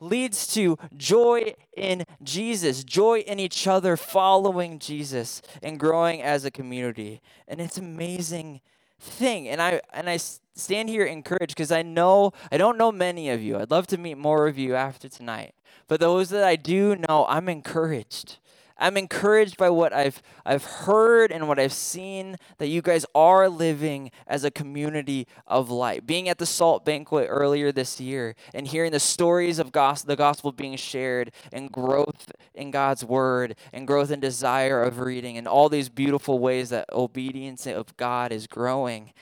leads 0.00 0.46
to 0.54 0.78
joy 0.96 1.54
in 1.76 2.04
Jesus, 2.22 2.84
joy 2.84 3.20
in 3.20 3.38
each 3.38 3.66
other, 3.66 3.96
following 3.96 4.78
Jesus 4.78 5.42
and 5.62 5.78
growing 5.78 6.22
as 6.22 6.44
a 6.44 6.50
community. 6.50 7.20
And 7.46 7.60
it's 7.60 7.76
amazing 7.76 8.60
thing. 9.00 9.48
And 9.48 9.60
I 9.60 9.80
and 9.92 10.08
I 10.08 10.16
stand 10.16 10.88
here 10.88 11.04
encouraged 11.04 11.54
because 11.54 11.70
I 11.70 11.82
know 11.82 12.32
I 12.50 12.56
don't 12.56 12.78
know 12.78 12.90
many 12.90 13.28
of 13.28 13.42
you. 13.42 13.58
I'd 13.58 13.70
love 13.70 13.86
to 13.88 13.98
meet 13.98 14.16
more 14.16 14.48
of 14.48 14.58
you 14.58 14.74
after 14.74 15.08
tonight. 15.08 15.54
But 15.88 16.00
those 16.00 16.30
that 16.30 16.44
I 16.44 16.56
do 16.56 16.96
know, 16.96 17.26
I'm 17.28 17.48
encouraged 17.48 18.38
I'm 18.78 18.96
encouraged 18.96 19.56
by 19.56 19.70
what 19.70 19.92
I've 19.92 20.22
I've 20.46 20.64
heard 20.64 21.32
and 21.32 21.48
what 21.48 21.58
I've 21.58 21.72
seen 21.72 22.36
that 22.58 22.68
you 22.68 22.80
guys 22.80 23.04
are 23.14 23.48
living 23.48 24.10
as 24.26 24.44
a 24.44 24.50
community 24.50 25.26
of 25.46 25.70
light. 25.70 26.06
Being 26.06 26.28
at 26.28 26.38
the 26.38 26.46
salt 26.46 26.84
banquet 26.84 27.26
earlier 27.28 27.72
this 27.72 28.00
year 28.00 28.34
and 28.54 28.68
hearing 28.68 28.92
the 28.92 29.00
stories 29.00 29.58
of 29.58 29.72
gospel, 29.72 30.08
the 30.08 30.16
gospel 30.16 30.52
being 30.52 30.76
shared 30.76 31.32
and 31.52 31.72
growth 31.72 32.30
in 32.54 32.70
God's 32.70 33.04
word 33.04 33.56
and 33.72 33.86
growth 33.86 34.10
in 34.10 34.20
desire 34.20 34.82
of 34.82 35.00
reading 35.00 35.36
and 35.36 35.48
all 35.48 35.68
these 35.68 35.88
beautiful 35.88 36.38
ways 36.38 36.70
that 36.70 36.88
obedience 36.92 37.66
of 37.66 37.96
God 37.96 38.32
is 38.32 38.46
growing. 38.46 39.12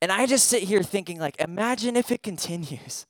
And 0.00 0.10
I 0.10 0.26
just 0.26 0.48
sit 0.48 0.64
here 0.64 0.82
thinking 0.82 1.20
like 1.20 1.38
imagine 1.38 1.96
if 1.96 2.10
it 2.10 2.22
continues. 2.22 3.06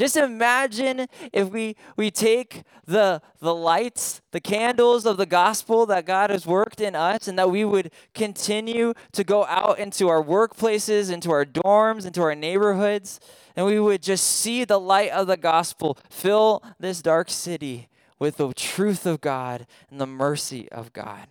Just 0.00 0.16
imagine 0.16 1.08
if 1.30 1.50
we, 1.50 1.76
we 1.94 2.10
take 2.10 2.62
the, 2.86 3.20
the 3.38 3.54
lights, 3.54 4.22
the 4.30 4.40
candles 4.40 5.04
of 5.04 5.18
the 5.18 5.26
gospel 5.26 5.84
that 5.84 6.06
God 6.06 6.30
has 6.30 6.46
worked 6.46 6.80
in 6.80 6.96
us, 6.96 7.28
and 7.28 7.38
that 7.38 7.50
we 7.50 7.66
would 7.66 7.92
continue 8.14 8.94
to 9.12 9.24
go 9.24 9.44
out 9.44 9.78
into 9.78 10.08
our 10.08 10.24
workplaces, 10.24 11.12
into 11.12 11.30
our 11.30 11.44
dorms, 11.44 12.06
into 12.06 12.22
our 12.22 12.34
neighborhoods, 12.34 13.20
and 13.54 13.66
we 13.66 13.78
would 13.78 14.02
just 14.02 14.24
see 14.24 14.64
the 14.64 14.80
light 14.80 15.10
of 15.10 15.26
the 15.26 15.36
gospel 15.36 15.98
fill 16.08 16.62
this 16.78 17.02
dark 17.02 17.28
city 17.28 17.90
with 18.18 18.38
the 18.38 18.54
truth 18.54 19.04
of 19.04 19.20
God 19.20 19.66
and 19.90 20.00
the 20.00 20.06
mercy 20.06 20.66
of 20.72 20.94
God. 20.94 21.26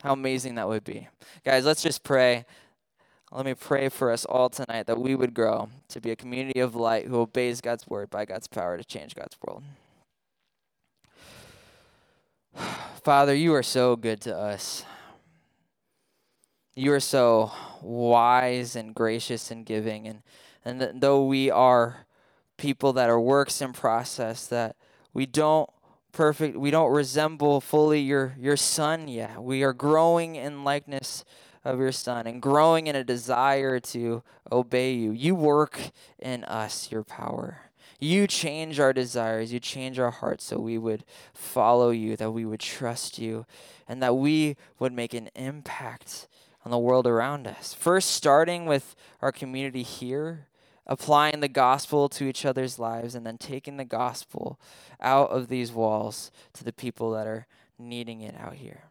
How 0.00 0.12
amazing 0.12 0.54
that 0.54 0.68
would 0.68 0.84
be. 0.84 1.08
Guys, 1.44 1.64
let's 1.64 1.82
just 1.82 2.04
pray. 2.04 2.44
Let 3.34 3.46
me 3.46 3.54
pray 3.54 3.88
for 3.88 4.12
us 4.12 4.24
all 4.24 4.48
tonight 4.48 4.86
that 4.86 5.00
we 5.00 5.16
would 5.16 5.34
grow 5.34 5.68
to 5.88 6.00
be 6.00 6.12
a 6.12 6.16
community 6.16 6.60
of 6.60 6.76
light 6.76 7.06
who 7.06 7.18
obeys 7.18 7.60
God's 7.60 7.84
word 7.88 8.08
by 8.08 8.24
God's 8.24 8.46
power 8.46 8.78
to 8.78 8.84
change 8.84 9.16
God's 9.16 9.36
world. 9.44 9.64
Father, 13.02 13.34
you 13.34 13.52
are 13.52 13.64
so 13.64 13.96
good 13.96 14.20
to 14.20 14.38
us. 14.38 14.84
You 16.76 16.92
are 16.92 17.00
so 17.00 17.50
wise 17.82 18.76
and 18.76 18.94
gracious 18.94 19.50
and 19.50 19.66
giving. 19.66 20.06
And, 20.06 20.22
and 20.64 21.00
though 21.00 21.24
we 21.24 21.50
are 21.50 22.06
people 22.56 22.92
that 22.92 23.10
are 23.10 23.20
works 23.20 23.60
in 23.60 23.72
process, 23.72 24.46
that 24.46 24.76
we 25.12 25.26
don't 25.26 25.68
perfect, 26.12 26.56
we 26.56 26.70
don't 26.70 26.92
resemble 26.92 27.60
fully 27.60 27.98
your, 27.98 28.36
your 28.38 28.56
son 28.56 29.08
yet. 29.08 29.42
We 29.42 29.64
are 29.64 29.72
growing 29.72 30.36
in 30.36 30.62
likeness 30.62 31.24
of 31.64 31.78
your 31.78 31.92
Son 31.92 32.26
and 32.26 32.42
growing 32.42 32.86
in 32.86 32.96
a 32.96 33.04
desire 33.04 33.80
to 33.80 34.22
obey 34.52 34.92
you. 34.92 35.12
You 35.12 35.34
work 35.34 35.80
in 36.18 36.44
us 36.44 36.90
your 36.92 37.04
power. 37.04 37.70
You 38.00 38.26
change 38.26 38.78
our 38.80 38.92
desires. 38.92 39.52
You 39.52 39.60
change 39.60 39.98
our 39.98 40.10
hearts 40.10 40.44
so 40.44 40.58
we 40.58 40.76
would 40.78 41.04
follow 41.32 41.90
you, 41.90 42.16
that 42.16 42.32
we 42.32 42.44
would 42.44 42.60
trust 42.60 43.18
you, 43.18 43.46
and 43.88 44.02
that 44.02 44.16
we 44.16 44.56
would 44.78 44.92
make 44.92 45.14
an 45.14 45.30
impact 45.34 46.28
on 46.64 46.70
the 46.70 46.78
world 46.78 47.06
around 47.06 47.46
us. 47.46 47.72
First, 47.72 48.10
starting 48.10 48.66
with 48.66 48.94
our 49.22 49.32
community 49.32 49.82
here, 49.82 50.48
applying 50.86 51.40
the 51.40 51.48
gospel 51.48 52.08
to 52.10 52.24
each 52.24 52.44
other's 52.44 52.78
lives, 52.78 53.14
and 53.14 53.24
then 53.24 53.38
taking 53.38 53.76
the 53.76 53.84
gospel 53.84 54.60
out 55.00 55.30
of 55.30 55.48
these 55.48 55.72
walls 55.72 56.30
to 56.52 56.64
the 56.64 56.72
people 56.72 57.10
that 57.12 57.26
are 57.26 57.46
needing 57.78 58.20
it 58.20 58.34
out 58.38 58.54
here. 58.54 58.84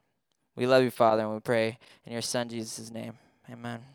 We 0.55 0.67
love 0.67 0.83
you, 0.83 0.91
Father, 0.91 1.23
and 1.23 1.33
we 1.33 1.39
pray 1.39 1.77
in 2.05 2.13
your 2.13 2.21
Son, 2.21 2.47
Jesus' 2.47 2.91
name. 2.91 3.13
Amen. 3.51 3.92